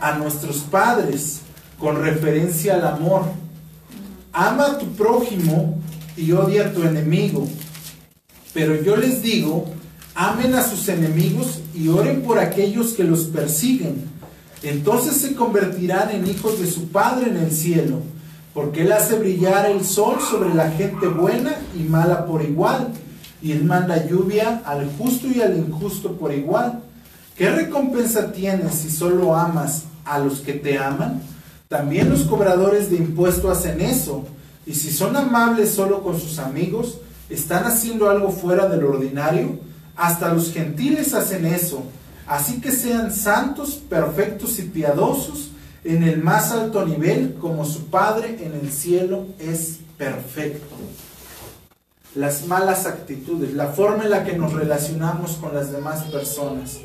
a 0.00 0.18
nuestros 0.18 0.58
padres 0.58 1.42
con 1.78 2.02
referencia 2.02 2.74
al 2.74 2.86
amor. 2.86 3.22
Ama 4.32 4.66
a 4.66 4.78
tu 4.78 4.86
prójimo 4.94 5.78
y 6.16 6.32
odia 6.32 6.66
a 6.66 6.72
tu 6.72 6.82
enemigo. 6.82 7.46
Pero 8.52 8.82
yo 8.82 8.96
les 8.96 9.22
digo, 9.22 9.66
amen 10.20 10.54
a 10.54 10.62
sus 10.62 10.86
enemigos 10.90 11.60
y 11.74 11.88
oren 11.88 12.20
por 12.20 12.38
aquellos 12.38 12.92
que 12.92 13.04
los 13.04 13.20
persiguen. 13.20 14.04
Entonces 14.62 15.14
se 15.14 15.34
convertirán 15.34 16.10
en 16.10 16.26
hijos 16.26 16.60
de 16.60 16.70
su 16.70 16.88
Padre 16.88 17.30
en 17.30 17.38
el 17.38 17.50
cielo, 17.50 18.02
porque 18.52 18.82
Él 18.82 18.92
hace 18.92 19.18
brillar 19.18 19.64
el 19.64 19.82
sol 19.82 20.18
sobre 20.20 20.54
la 20.54 20.72
gente 20.72 21.08
buena 21.08 21.56
y 21.74 21.84
mala 21.84 22.26
por 22.26 22.42
igual, 22.42 22.88
y 23.40 23.52
Él 23.52 23.64
manda 23.64 24.06
lluvia 24.06 24.60
al 24.66 24.90
justo 24.98 25.26
y 25.26 25.40
al 25.40 25.56
injusto 25.56 26.12
por 26.18 26.34
igual. 26.34 26.80
¿Qué 27.34 27.50
recompensa 27.50 28.30
tienes 28.30 28.74
si 28.74 28.90
solo 28.90 29.34
amas 29.34 29.84
a 30.04 30.18
los 30.18 30.40
que 30.40 30.52
te 30.52 30.76
aman? 30.76 31.22
También 31.66 32.10
los 32.10 32.24
cobradores 32.24 32.90
de 32.90 32.96
impuestos 32.96 33.56
hacen 33.56 33.80
eso. 33.80 34.26
Y 34.66 34.74
si 34.74 34.90
son 34.90 35.16
amables 35.16 35.70
solo 35.70 36.02
con 36.02 36.20
sus 36.20 36.38
amigos, 36.38 36.98
están 37.30 37.64
haciendo 37.64 38.10
algo 38.10 38.30
fuera 38.30 38.66
del 38.66 38.84
ordinario. 38.84 39.69
Hasta 39.96 40.32
los 40.32 40.52
gentiles 40.52 41.14
hacen 41.14 41.46
eso. 41.46 41.84
Así 42.26 42.60
que 42.60 42.70
sean 42.70 43.12
santos, 43.12 43.74
perfectos 43.74 44.58
y 44.58 44.62
piadosos 44.62 45.50
en 45.84 46.02
el 46.02 46.22
más 46.22 46.52
alto 46.52 46.84
nivel, 46.84 47.34
como 47.40 47.64
su 47.64 47.86
Padre 47.86 48.38
en 48.40 48.52
el 48.52 48.70
cielo 48.70 49.26
es 49.38 49.78
perfecto. 49.96 50.76
Las 52.14 52.46
malas 52.46 52.86
actitudes, 52.86 53.54
la 53.54 53.68
forma 53.68 54.04
en 54.04 54.10
la 54.10 54.24
que 54.24 54.36
nos 54.36 54.52
relacionamos 54.52 55.32
con 55.32 55.54
las 55.54 55.72
demás 55.72 56.04
personas 56.04 56.78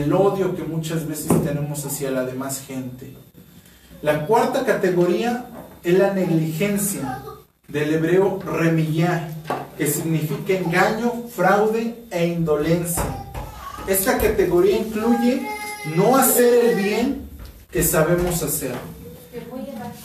el 0.00 0.12
odio 0.12 0.56
que 0.56 0.62
muchas 0.64 1.06
veces 1.06 1.30
tenemos 1.44 1.84
hacia 1.84 2.10
la 2.10 2.24
demás 2.24 2.62
gente. 2.66 3.14
La 4.00 4.26
cuarta 4.26 4.64
categoría 4.64 5.46
es 5.82 5.98
la 5.98 6.14
negligencia, 6.14 7.22
del 7.68 7.94
hebreo 7.94 8.38
remillá, 8.44 9.30
que 9.76 9.86
significa 9.86 10.54
engaño, 10.54 11.24
fraude 11.34 12.04
e 12.10 12.26
indolencia. 12.26 13.04
Esta 13.86 14.18
categoría 14.18 14.76
incluye 14.76 15.42
no 15.96 16.16
hacer 16.16 16.64
el 16.64 16.76
bien 16.76 17.28
que 17.70 17.82
sabemos 17.82 18.42
hacer. 18.42 18.74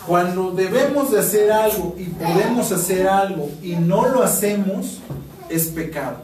Cuando 0.08 0.52
debemos 0.52 1.12
de 1.12 1.20
hacer 1.20 1.52
algo 1.52 1.96
y 1.98 2.06
podemos 2.06 2.72
hacer 2.72 3.08
algo 3.08 3.50
y 3.62 3.76
no 3.76 4.08
lo 4.08 4.24
hacemos, 4.24 5.00
es 5.50 5.68
pecado. 5.68 6.18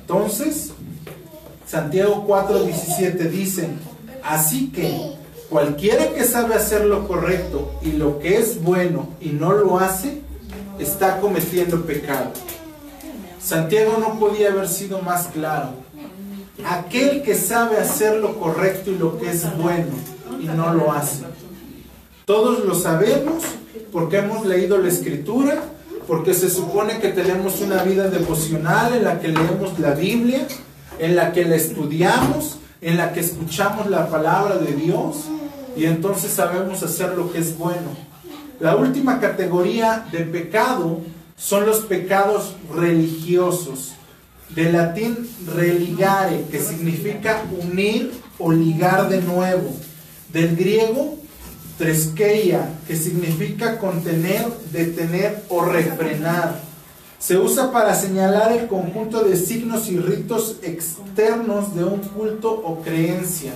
Entonces, 0.00 0.72
Santiago 1.66 2.24
4:17 2.26 3.30
dice, 3.30 3.68
así 4.22 4.70
que 4.70 5.16
cualquiera 5.50 6.12
que 6.14 6.24
sabe 6.24 6.54
hacer 6.54 6.84
lo 6.84 7.08
correcto 7.08 7.72
y 7.82 7.92
lo 7.92 8.18
que 8.18 8.36
es 8.38 8.62
bueno 8.62 9.08
y 9.20 9.30
no 9.30 9.52
lo 9.52 9.78
hace, 9.78 10.22
está 10.78 11.20
cometiendo 11.20 11.82
pecado. 11.84 12.32
Santiago 13.40 13.96
no 13.98 14.18
podía 14.18 14.50
haber 14.50 14.68
sido 14.68 15.00
más 15.02 15.28
claro. 15.28 15.70
Aquel 16.64 17.22
que 17.22 17.34
sabe 17.34 17.78
hacer 17.78 18.16
lo 18.16 18.38
correcto 18.38 18.90
y 18.90 18.98
lo 18.98 19.18
que 19.18 19.30
es 19.30 19.44
bueno 19.56 19.92
y 20.40 20.46
no 20.46 20.74
lo 20.74 20.92
hace. 20.92 21.24
Todos 22.24 22.64
lo 22.64 22.74
sabemos 22.74 23.44
porque 23.92 24.18
hemos 24.18 24.44
leído 24.44 24.78
la 24.78 24.88
escritura, 24.88 25.62
porque 26.06 26.34
se 26.34 26.50
supone 26.50 26.98
que 26.98 27.08
tenemos 27.08 27.60
una 27.60 27.82
vida 27.84 28.08
devocional 28.08 28.94
en 28.94 29.04
la 29.04 29.20
que 29.20 29.28
leemos 29.28 29.78
la 29.78 29.92
Biblia 29.92 30.46
en 30.98 31.16
la 31.16 31.32
que 31.32 31.44
la 31.44 31.56
estudiamos, 31.56 32.58
en 32.80 32.96
la 32.96 33.12
que 33.12 33.20
escuchamos 33.20 33.88
la 33.88 34.08
palabra 34.08 34.56
de 34.56 34.72
Dios 34.74 35.24
y 35.76 35.84
entonces 35.84 36.32
sabemos 36.32 36.82
hacer 36.82 37.16
lo 37.16 37.32
que 37.32 37.38
es 37.38 37.56
bueno. 37.56 38.07
La 38.60 38.76
última 38.76 39.20
categoría 39.20 40.06
de 40.10 40.20
pecado 40.20 41.00
son 41.36 41.66
los 41.66 41.80
pecados 41.80 42.56
religiosos. 42.74 43.92
De 44.50 44.72
latín 44.72 45.28
religare, 45.54 46.44
que 46.50 46.58
significa 46.58 47.42
unir 47.62 48.12
o 48.38 48.50
ligar 48.50 49.08
de 49.08 49.20
nuevo. 49.20 49.76
Del 50.32 50.56
griego 50.56 51.18
treskeia, 51.78 52.68
que 52.88 52.96
significa 52.96 53.78
contener, 53.78 54.46
detener 54.72 55.44
o 55.48 55.64
refrenar. 55.64 56.60
Se 57.20 57.38
usa 57.38 57.70
para 57.70 57.94
señalar 57.94 58.52
el 58.52 58.66
conjunto 58.66 59.22
de 59.22 59.36
signos 59.36 59.88
y 59.88 59.98
ritos 59.98 60.56
externos 60.62 61.74
de 61.76 61.84
un 61.84 62.00
culto 62.00 62.50
o 62.50 62.82
creencia. 62.82 63.52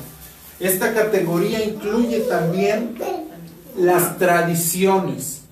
Esta 0.60 0.94
categoría 0.94 1.64
incluye 1.64 2.20
también 2.20 2.94
las 3.76 4.18
tradiciones, 4.18 5.42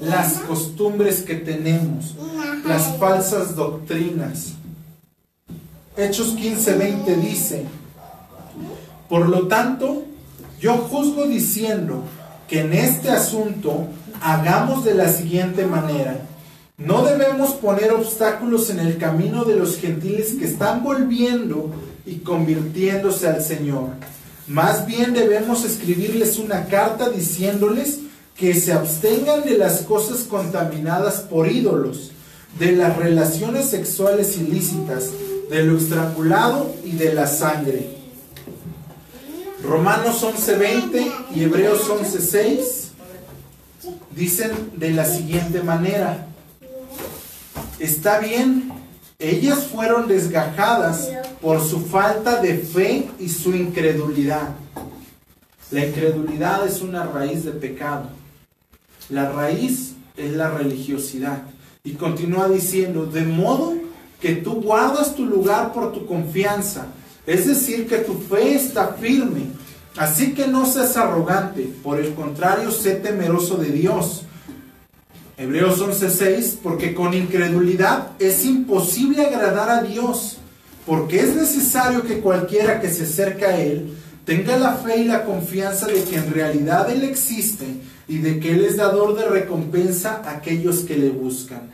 las 0.00 0.34
costumbres 0.40 1.22
que 1.22 1.34
tenemos, 1.34 2.14
las 2.66 2.96
falsas 2.98 3.56
doctrinas. 3.56 4.52
Hechos 5.96 6.36
15:20 6.36 7.16
dice, 7.16 7.64
por 9.08 9.28
lo 9.28 9.48
tanto, 9.48 10.04
yo 10.60 10.76
juzgo 10.76 11.26
diciendo 11.26 12.02
que 12.48 12.60
en 12.60 12.72
este 12.72 13.10
asunto 13.10 13.88
hagamos 14.20 14.84
de 14.84 14.94
la 14.94 15.08
siguiente 15.08 15.66
manera 15.66 16.20
no 16.78 17.02
debemos 17.02 17.54
poner 17.54 17.92
obstáculos 17.92 18.70
en 18.70 18.78
el 18.78 18.98
camino 18.98 19.44
de 19.44 19.56
los 19.56 19.78
gentiles 19.78 20.34
que 20.38 20.44
están 20.44 20.84
volviendo 20.84 21.72
y 22.06 22.18
convirtiéndose 22.18 23.26
al 23.26 23.42
Señor. 23.42 23.88
Más 24.48 24.86
bien 24.86 25.12
debemos 25.12 25.64
escribirles 25.64 26.38
una 26.38 26.66
carta 26.66 27.10
diciéndoles 27.10 27.98
que 28.34 28.54
se 28.54 28.72
abstengan 28.72 29.44
de 29.44 29.58
las 29.58 29.82
cosas 29.82 30.20
contaminadas 30.20 31.20
por 31.20 31.52
ídolos, 31.52 32.12
de 32.58 32.72
las 32.72 32.96
relaciones 32.96 33.66
sexuales 33.66 34.38
ilícitas, 34.38 35.10
de 35.50 35.64
lo 35.64 35.76
estrangulado 35.76 36.74
y 36.82 36.92
de 36.92 37.12
la 37.12 37.26
sangre. 37.26 37.90
Romanos 39.62 40.22
11:20 40.22 41.12
y 41.34 41.42
Hebreos 41.42 41.86
11:6 41.90 42.92
dicen 44.16 44.50
de 44.76 44.92
la 44.92 45.04
siguiente 45.04 45.62
manera, 45.62 46.26
está 47.78 48.18
bien, 48.18 48.72
ellas 49.18 49.66
fueron 49.70 50.08
desgajadas 50.08 51.10
por 51.40 51.60
su 51.60 51.80
falta 51.80 52.40
de 52.40 52.58
fe 52.58 53.08
y 53.18 53.28
su 53.28 53.54
incredulidad. 53.54 54.50
La 55.70 55.84
incredulidad 55.84 56.66
es 56.66 56.80
una 56.80 57.04
raíz 57.04 57.44
de 57.44 57.52
pecado. 57.52 58.08
La 59.10 59.30
raíz 59.30 59.94
es 60.16 60.32
la 60.32 60.50
religiosidad. 60.50 61.42
Y 61.84 61.92
continúa 61.92 62.48
diciendo, 62.48 63.06
de 63.06 63.24
modo 63.24 63.74
que 64.20 64.34
tú 64.34 64.60
guardas 64.60 65.14
tu 65.14 65.24
lugar 65.24 65.72
por 65.72 65.92
tu 65.92 66.06
confianza. 66.06 66.86
Es 67.26 67.46
decir, 67.46 67.86
que 67.86 67.98
tu 67.98 68.14
fe 68.14 68.54
está 68.54 68.94
firme. 68.94 69.46
Así 69.96 70.32
que 70.32 70.46
no 70.46 70.64
seas 70.64 70.96
arrogante, 70.96 71.70
por 71.82 71.98
el 71.98 72.14
contrario, 72.14 72.70
sé 72.70 72.94
temeroso 72.94 73.56
de 73.56 73.70
Dios. 73.70 74.24
Hebreos 75.36 75.80
11:6, 75.80 76.58
porque 76.62 76.94
con 76.94 77.14
incredulidad 77.14 78.12
es 78.18 78.44
imposible 78.44 79.26
agradar 79.26 79.70
a 79.70 79.82
Dios, 79.82 80.37
porque 80.88 81.20
es 81.20 81.36
necesario 81.36 82.02
que 82.02 82.20
cualquiera 82.20 82.80
que 82.80 82.88
se 82.88 83.02
acerca 83.02 83.48
a 83.48 83.60
Él 83.60 83.94
tenga 84.24 84.56
la 84.56 84.72
fe 84.72 85.02
y 85.02 85.04
la 85.04 85.26
confianza 85.26 85.86
de 85.86 86.02
que 86.02 86.16
en 86.16 86.32
realidad 86.32 86.90
Él 86.90 87.04
existe 87.04 87.66
y 88.08 88.18
de 88.18 88.40
que 88.40 88.52
Él 88.52 88.64
es 88.64 88.78
dador 88.78 89.14
de 89.14 89.28
recompensa 89.28 90.22
a 90.24 90.30
aquellos 90.30 90.78
que 90.80 90.96
le 90.96 91.10
buscan. 91.10 91.70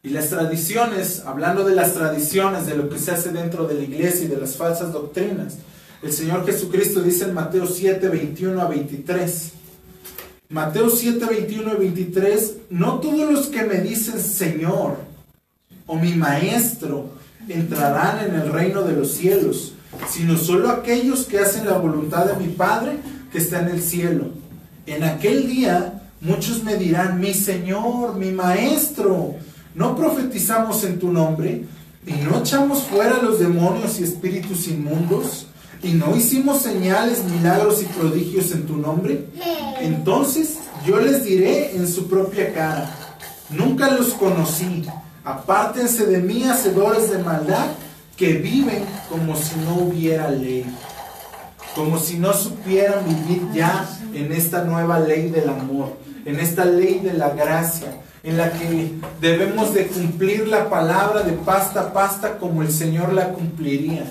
Y 0.00 0.10
las 0.10 0.28
tradiciones, 0.28 1.24
hablando 1.26 1.64
de 1.64 1.74
las 1.74 1.94
tradiciones, 1.94 2.66
de 2.66 2.76
lo 2.76 2.88
que 2.88 3.00
se 3.00 3.10
hace 3.10 3.30
dentro 3.30 3.66
de 3.66 3.74
la 3.74 3.82
iglesia 3.82 4.26
y 4.26 4.28
de 4.28 4.36
las 4.36 4.54
falsas 4.54 4.92
doctrinas, 4.92 5.56
el 6.02 6.12
Señor 6.12 6.46
Jesucristo 6.46 7.02
dice 7.02 7.24
en 7.24 7.34
Mateo 7.34 7.66
7, 7.66 8.08
21 8.08 8.62
a 8.62 8.68
23. 8.68 9.52
Mateo 10.50 10.88
7, 10.88 11.26
21 11.28 11.74
y 11.74 11.76
23, 11.78 12.54
no 12.70 13.00
todos 13.00 13.32
los 13.32 13.46
que 13.46 13.64
me 13.64 13.80
dicen 13.80 14.20
Señor 14.20 14.98
o 15.88 15.96
mi 15.96 16.12
Maestro 16.12 17.15
entrarán 17.48 18.26
en 18.26 18.34
el 18.34 18.52
reino 18.52 18.82
de 18.82 18.94
los 18.94 19.12
cielos, 19.12 19.74
sino 20.08 20.36
solo 20.36 20.70
aquellos 20.70 21.26
que 21.26 21.38
hacen 21.38 21.66
la 21.66 21.78
voluntad 21.78 22.26
de 22.26 22.44
mi 22.44 22.52
Padre 22.52 22.98
que 23.30 23.38
está 23.38 23.60
en 23.60 23.68
el 23.68 23.82
cielo. 23.82 24.30
En 24.86 25.04
aquel 25.04 25.48
día 25.48 26.02
muchos 26.20 26.62
me 26.64 26.76
dirán, 26.76 27.20
mi 27.20 27.34
Señor, 27.34 28.16
mi 28.16 28.30
Maestro, 28.30 29.34
¿no 29.74 29.96
profetizamos 29.96 30.84
en 30.84 30.98
tu 30.98 31.12
nombre? 31.12 31.64
¿Y 32.06 32.12
no 32.12 32.38
echamos 32.38 32.82
fuera 32.84 33.22
los 33.22 33.40
demonios 33.40 33.98
y 34.00 34.04
espíritus 34.04 34.68
inmundos? 34.68 35.46
¿Y 35.82 35.90
no 35.92 36.16
hicimos 36.16 36.62
señales, 36.62 37.24
milagros 37.24 37.82
y 37.82 37.84
prodigios 37.86 38.52
en 38.52 38.64
tu 38.66 38.76
nombre? 38.76 39.26
Entonces 39.80 40.58
yo 40.86 41.00
les 41.00 41.24
diré 41.24 41.76
en 41.76 41.86
su 41.88 42.08
propia 42.08 42.52
cara, 42.54 42.90
nunca 43.50 43.90
los 43.90 44.14
conocí, 44.14 44.84
apártense 45.26 46.06
de 46.06 46.18
mí, 46.18 46.44
hacedores 46.44 47.10
de 47.10 47.18
maldad, 47.18 47.66
que 48.16 48.34
viven 48.34 48.84
como 49.10 49.36
si 49.36 49.56
no 49.58 49.74
hubiera 49.74 50.30
ley, 50.30 50.64
como 51.74 51.98
si 51.98 52.16
no 52.16 52.32
supieran 52.32 53.04
vivir 53.04 53.42
ya 53.52 53.86
en 54.14 54.32
esta 54.32 54.62
nueva 54.62 55.00
ley 55.00 55.28
del 55.28 55.50
amor, 55.50 55.96
en 56.24 56.38
esta 56.38 56.64
ley 56.64 57.00
de 57.00 57.12
la 57.12 57.30
gracia, 57.30 57.88
en 58.22 58.38
la 58.38 58.52
que 58.52 58.92
debemos 59.20 59.74
de 59.74 59.88
cumplir 59.88 60.46
la 60.46 60.70
palabra 60.70 61.22
de 61.22 61.32
pasta 61.32 61.80
a 61.80 61.92
pasta 61.92 62.38
como 62.38 62.62
el 62.62 62.70
Señor 62.70 63.12
la 63.12 63.30
cumpliría, 63.30 64.04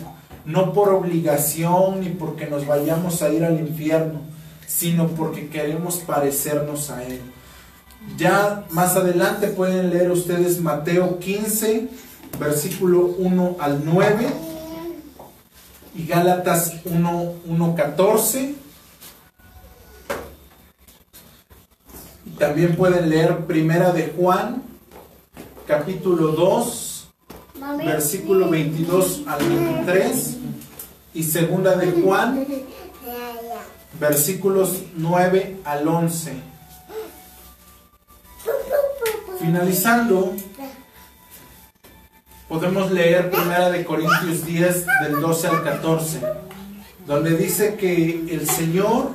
no 0.45 0.73
por 0.73 0.89
obligación 0.89 2.01
ni 2.01 2.09
porque 2.09 2.45
nos 2.45 2.67
vayamos 2.67 3.21
a 3.21 3.29
ir 3.29 3.45
al 3.45 3.57
infierno, 3.57 4.19
sino 4.67 5.07
porque 5.07 5.47
queremos 5.47 5.95
parecernos 5.97 6.91
a 6.91 7.03
Él. 7.03 7.21
Ya 8.17 8.65
más 8.71 8.95
adelante 8.95 9.47
pueden 9.47 9.89
leer 9.89 10.11
ustedes 10.11 10.61
Mateo 10.61 11.19
15, 11.19 11.89
versículo 12.39 13.07
1 13.17 13.57
al 13.59 13.81
9 13.83 14.27
y 15.95 16.05
Gálatas 16.07 16.75
1, 16.85 17.33
1, 17.45 17.75
14 17.75 18.55
También 22.37 22.75
pueden 22.75 23.09
leer 23.09 23.45
Primera 23.45 23.93
de 23.93 24.13
Juan, 24.17 24.61
capítulo 25.65 26.33
2, 26.33 27.07
versículo 27.77 28.49
22 28.49 29.21
al 29.25 29.47
23, 29.47 30.37
y 31.13 31.23
Segunda 31.23 31.75
de 31.77 32.01
Juan, 32.01 32.45
versículos 33.99 34.83
9 34.97 35.61
al 35.63 35.87
11. 35.87 36.54
Finalizando, 39.45 40.33
podemos 42.49 42.91
leer 42.91 43.29
Primera 43.29 43.69
de 43.69 43.85
Corintios 43.85 44.43
10 44.43 44.85
del 45.03 45.21
12 45.21 45.47
al 45.47 45.63
14, 45.63 46.19
donde 47.05 47.37
dice 47.37 47.75
que 47.75 48.25
el 48.31 48.49
Señor 48.49 49.11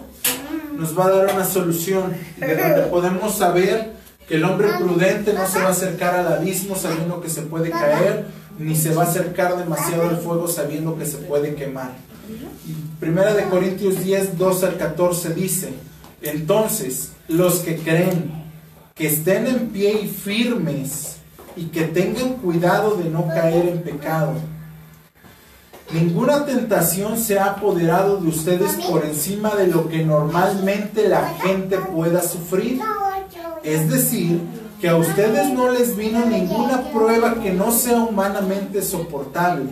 nos 0.76 0.96
va 0.96 1.06
a 1.06 1.10
dar 1.10 1.34
una 1.34 1.44
solución 1.44 2.14
de 2.38 2.54
donde 2.54 2.82
podemos 2.82 3.38
saber 3.38 3.90
que 4.28 4.36
el 4.36 4.44
hombre 4.44 4.68
prudente 4.78 5.32
no 5.32 5.48
se 5.48 5.58
va 5.58 5.66
a 5.66 5.72
acercar 5.72 6.14
al 6.14 6.32
abismo 6.32 6.76
sabiendo 6.76 7.20
que 7.20 7.28
se 7.28 7.42
puede 7.42 7.70
caer, 7.70 8.26
ni 8.56 8.76
se 8.76 8.94
va 8.94 9.02
a 9.02 9.06
acercar 9.06 9.58
demasiado 9.58 10.10
al 10.10 10.18
fuego 10.18 10.46
sabiendo 10.46 10.96
que 10.96 11.06
se 11.06 11.18
puede 11.18 11.56
quemar. 11.56 11.90
Primera 13.00 13.34
de 13.34 13.48
Corintios 13.48 14.04
10, 14.04 14.38
2 14.38 14.62
al 14.62 14.76
14 14.76 15.34
dice, 15.34 15.70
entonces 16.22 17.10
los 17.26 17.58
que 17.60 17.78
creen 17.78 18.39
que 19.00 19.06
estén 19.06 19.46
en 19.46 19.68
pie 19.70 20.02
y 20.02 20.08
firmes 20.08 21.16
y 21.56 21.68
que 21.68 21.84
tengan 21.84 22.34
cuidado 22.34 22.96
de 22.96 23.08
no 23.08 23.26
caer 23.28 23.66
en 23.66 23.80
pecado 23.80 24.34
Ninguna 25.90 26.44
tentación 26.44 27.16
se 27.16 27.38
ha 27.38 27.46
apoderado 27.46 28.18
de 28.18 28.28
ustedes 28.28 28.74
por 28.88 29.04
encima 29.04 29.56
de 29.56 29.68
lo 29.68 29.88
que 29.88 30.04
normalmente 30.04 31.08
la 31.08 31.30
gente 31.42 31.78
pueda 31.78 32.22
sufrir. 32.22 32.78
Es 33.64 33.90
decir, 33.90 34.40
que 34.80 34.88
a 34.88 34.96
ustedes 34.96 35.52
no 35.52 35.72
les 35.72 35.96
vino 35.96 36.24
ninguna 36.26 36.92
prueba 36.92 37.42
que 37.42 37.52
no 37.52 37.72
sea 37.72 38.02
humanamente 38.02 38.82
soportable, 38.82 39.70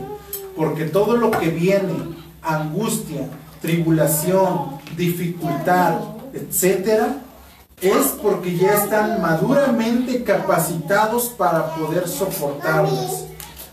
porque 0.56 0.86
todo 0.86 1.16
lo 1.16 1.30
que 1.30 1.50
viene, 1.50 1.94
angustia, 2.42 3.28
tribulación, 3.60 4.78
dificultad, 4.96 6.00
etcétera, 6.32 7.22
es 7.80 8.06
porque 8.20 8.56
ya 8.56 8.74
están 8.74 9.20
maduramente 9.20 10.24
capacitados 10.24 11.28
para 11.30 11.74
poder 11.74 12.08
soportarlas. 12.08 13.24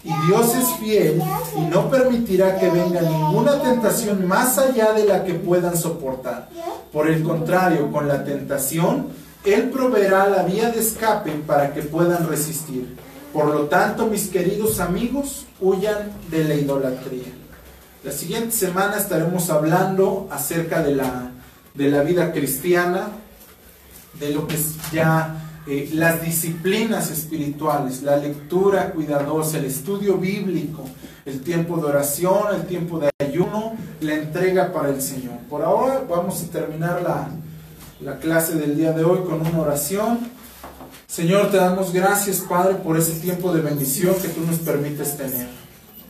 Y 0.04 0.14
Dios 0.28 0.56
es 0.56 0.70
fiel 0.80 1.22
y 1.58 1.62
no 1.62 1.90
permitirá 1.90 2.60
que 2.60 2.70
venga 2.70 3.02
ninguna 3.02 3.60
tentación 3.60 4.28
más 4.28 4.60
allá 4.60 4.94
de 4.94 5.06
la 5.06 5.24
que 5.24 5.34
puedan 5.34 5.76
soportar. 5.76 6.50
Por 6.94 7.08
el 7.08 7.24
contrario, 7.24 7.92
con 7.92 8.08
la 8.08 8.24
tentación, 8.24 9.08
Él 9.44 9.72
proveerá 9.72 10.28
la 10.28 10.44
vía 10.44 10.70
de 10.70 10.80
escape 10.80 11.32
para 11.48 11.74
que 11.74 11.82
puedan 11.82 12.28
resistir. 12.30 12.96
Por 13.34 13.48
lo 13.48 13.62
tanto, 13.64 14.06
mis 14.06 14.28
queridos 14.28 14.80
amigos, 14.80 15.48
huyan 15.60 16.12
de 16.30 16.44
la 16.44 16.54
idolatría. 16.54 17.34
La 18.04 18.12
siguiente 18.12 18.52
semana 18.52 18.98
estaremos 18.98 19.50
hablando 19.50 20.28
acerca 20.30 20.84
de 20.84 20.96
la, 20.96 21.32
de 21.74 21.90
la 21.90 22.04
vida 22.04 22.32
cristiana, 22.32 23.08
de 24.20 24.32
lo 24.32 24.48
que 24.48 24.58
ya 24.92 25.46
eh, 25.68 25.90
las 25.94 26.22
disciplinas 26.22 27.10
espirituales, 27.10 28.04
la 28.04 28.18
lectura 28.18 28.92
cuidadosa, 28.92 29.58
el 29.58 29.66
estudio 29.66 30.18
bíblico, 30.18 30.84
el 31.26 31.42
tiempo 31.42 31.78
de 31.78 31.86
oración, 31.86 32.54
el 32.54 32.68
tiempo 32.68 33.00
de 33.00 33.10
ayuno, 33.20 33.74
la 34.02 34.14
entrega 34.14 34.72
para 34.72 34.90
el 34.90 35.02
Señor. 35.02 35.40
Por 35.50 35.64
ahora 35.64 36.04
vamos 36.08 36.44
a 36.44 36.52
terminar 36.52 37.02
la, 37.02 37.30
la 38.00 38.20
clase 38.20 38.56
del 38.56 38.78
día 38.78 38.92
de 38.92 39.04
hoy 39.04 39.20
con 39.24 39.42
una 39.42 39.60
oración. 39.60 40.20
Señor, 41.08 41.50
te 41.50 41.58
damos 41.58 41.92
gracias, 41.92 42.42
Padre, 42.42 42.76
por 42.76 42.98
ese 42.98 43.14
tiempo 43.20 43.52
de 43.52 43.62
bendición 43.62 44.14
que 44.22 44.28
tú 44.28 44.42
nos 44.42 44.60
permites 44.60 45.18
tener. 45.18 45.48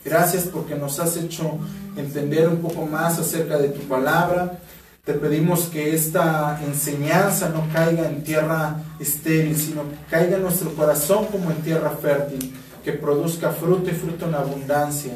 Gracias 0.04 0.44
porque 0.44 0.74
nos 0.74 1.00
has 1.00 1.16
hecho 1.16 1.58
entender 1.96 2.48
un 2.48 2.58
poco 2.58 2.86
más 2.86 3.18
acerca 3.18 3.56
de 3.56 3.70
tu 3.70 3.80
palabra. 3.88 4.58
Te 5.06 5.12
pedimos 5.14 5.66
que 5.66 5.94
esta 5.94 6.60
enseñanza 6.66 7.50
no 7.50 7.72
caiga 7.72 8.08
en 8.08 8.24
tierra 8.24 8.82
estéril, 8.98 9.56
sino 9.56 9.82
que 9.88 9.94
caiga 10.10 10.36
en 10.36 10.42
nuestro 10.42 10.74
corazón 10.74 11.26
como 11.26 11.52
en 11.52 11.58
tierra 11.58 11.90
fértil, 11.90 12.52
que 12.82 12.90
produzca 12.90 13.52
fruto 13.52 13.88
y 13.88 13.92
fruto 13.92 14.26
en 14.26 14.34
abundancia. 14.34 15.12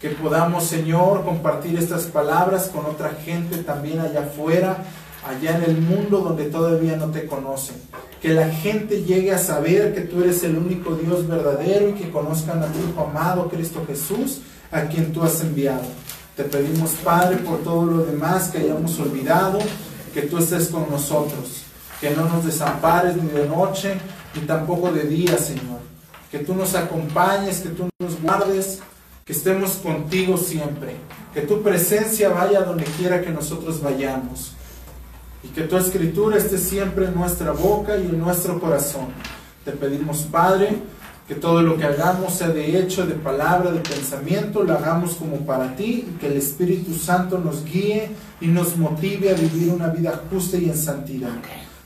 Que 0.00 0.08
podamos, 0.08 0.64
Señor, 0.64 1.24
compartir 1.24 1.78
estas 1.78 2.06
palabras 2.06 2.64
con 2.64 2.84
otra 2.84 3.10
gente 3.10 3.58
también 3.58 4.00
allá 4.00 4.22
afuera, 4.22 4.78
allá 5.24 5.56
en 5.56 5.70
el 5.70 5.80
mundo 5.80 6.18
donde 6.18 6.46
todavía 6.46 6.96
no 6.96 7.12
te 7.12 7.26
conocen. 7.26 7.76
que 8.20 8.30
la 8.30 8.48
gente 8.48 9.04
llegue 9.04 9.32
a 9.32 9.38
saber 9.38 9.94
que 9.94 10.00
tú 10.00 10.22
eres 10.22 10.42
el 10.42 10.56
único 10.56 10.96
Dios 10.96 11.28
verdadero 11.28 11.90
y 11.90 11.92
que 11.92 12.10
conozcan 12.10 12.60
a 12.60 12.66
tu 12.66 12.78
Hijo 12.80 13.08
amado 13.08 13.48
Cristo 13.48 13.84
Jesús, 13.86 14.40
a 14.72 14.82
quien 14.82 15.12
tú 15.12 15.22
has 15.22 15.40
enviado. 15.42 15.82
Te 16.42 16.48
pedimos, 16.48 16.90
Padre, 17.04 17.36
por 17.36 17.58
todo 17.62 17.86
lo 17.86 18.04
demás 18.04 18.48
que 18.48 18.58
hayamos 18.58 18.98
olvidado, 18.98 19.60
que 20.12 20.22
tú 20.22 20.38
estés 20.38 20.70
con 20.70 20.90
nosotros, 20.90 21.62
que 22.00 22.10
no 22.10 22.24
nos 22.24 22.44
desampares 22.44 23.14
ni 23.14 23.28
de 23.28 23.46
noche 23.46 23.94
ni 24.34 24.40
tampoco 24.40 24.90
de 24.90 25.04
día, 25.04 25.38
Señor. 25.38 25.78
Que 26.32 26.40
tú 26.40 26.56
nos 26.56 26.74
acompañes, 26.74 27.60
que 27.60 27.68
tú 27.68 27.88
nos 28.00 28.20
guardes, 28.20 28.80
que 29.24 29.32
estemos 29.32 29.74
contigo 29.74 30.36
siempre. 30.36 30.96
Que 31.32 31.42
tu 31.42 31.62
presencia 31.62 32.30
vaya 32.30 32.62
donde 32.62 32.84
quiera 32.84 33.20
que 33.20 33.30
nosotros 33.30 33.80
vayamos 33.80 34.54
y 35.44 35.48
que 35.48 35.62
tu 35.62 35.76
escritura 35.76 36.38
esté 36.38 36.58
siempre 36.58 37.06
en 37.06 37.14
nuestra 37.14 37.52
boca 37.52 37.96
y 37.98 38.06
en 38.06 38.18
nuestro 38.18 38.58
corazón. 38.58 39.06
Te 39.64 39.70
pedimos, 39.70 40.22
Padre, 40.22 40.76
que 41.28 41.34
todo 41.34 41.62
lo 41.62 41.76
que 41.76 41.84
hagamos 41.84 42.34
sea 42.34 42.48
de 42.48 42.78
hecho, 42.78 43.06
de 43.06 43.14
palabra, 43.14 43.70
de 43.70 43.80
pensamiento, 43.80 44.62
lo 44.62 44.74
hagamos 44.74 45.14
como 45.14 45.38
para 45.38 45.74
ti 45.76 46.06
y 46.08 46.18
que 46.18 46.26
el 46.26 46.36
Espíritu 46.36 46.94
Santo 46.94 47.38
nos 47.38 47.64
guíe 47.64 48.10
y 48.40 48.48
nos 48.48 48.76
motive 48.76 49.30
a 49.30 49.34
vivir 49.34 49.72
una 49.72 49.88
vida 49.88 50.20
justa 50.30 50.56
y 50.56 50.66
en 50.66 50.76
santidad. 50.76 51.30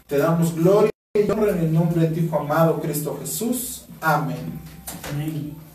Te 0.07 0.19
damos 0.19 0.55
gloria 0.55 0.91
y 1.15 1.31
honra 1.31 1.53
en 1.53 1.59
el 1.59 1.75
nombre 1.75 2.03
de 2.03 2.09
tu 2.09 2.21
Hijo 2.21 2.41
amado 2.41 2.81
Cristo 2.81 3.19
Jesús. 3.21 3.85
Amén. 4.01 4.61
Amén. 5.13 5.31
Amén. 5.31 5.66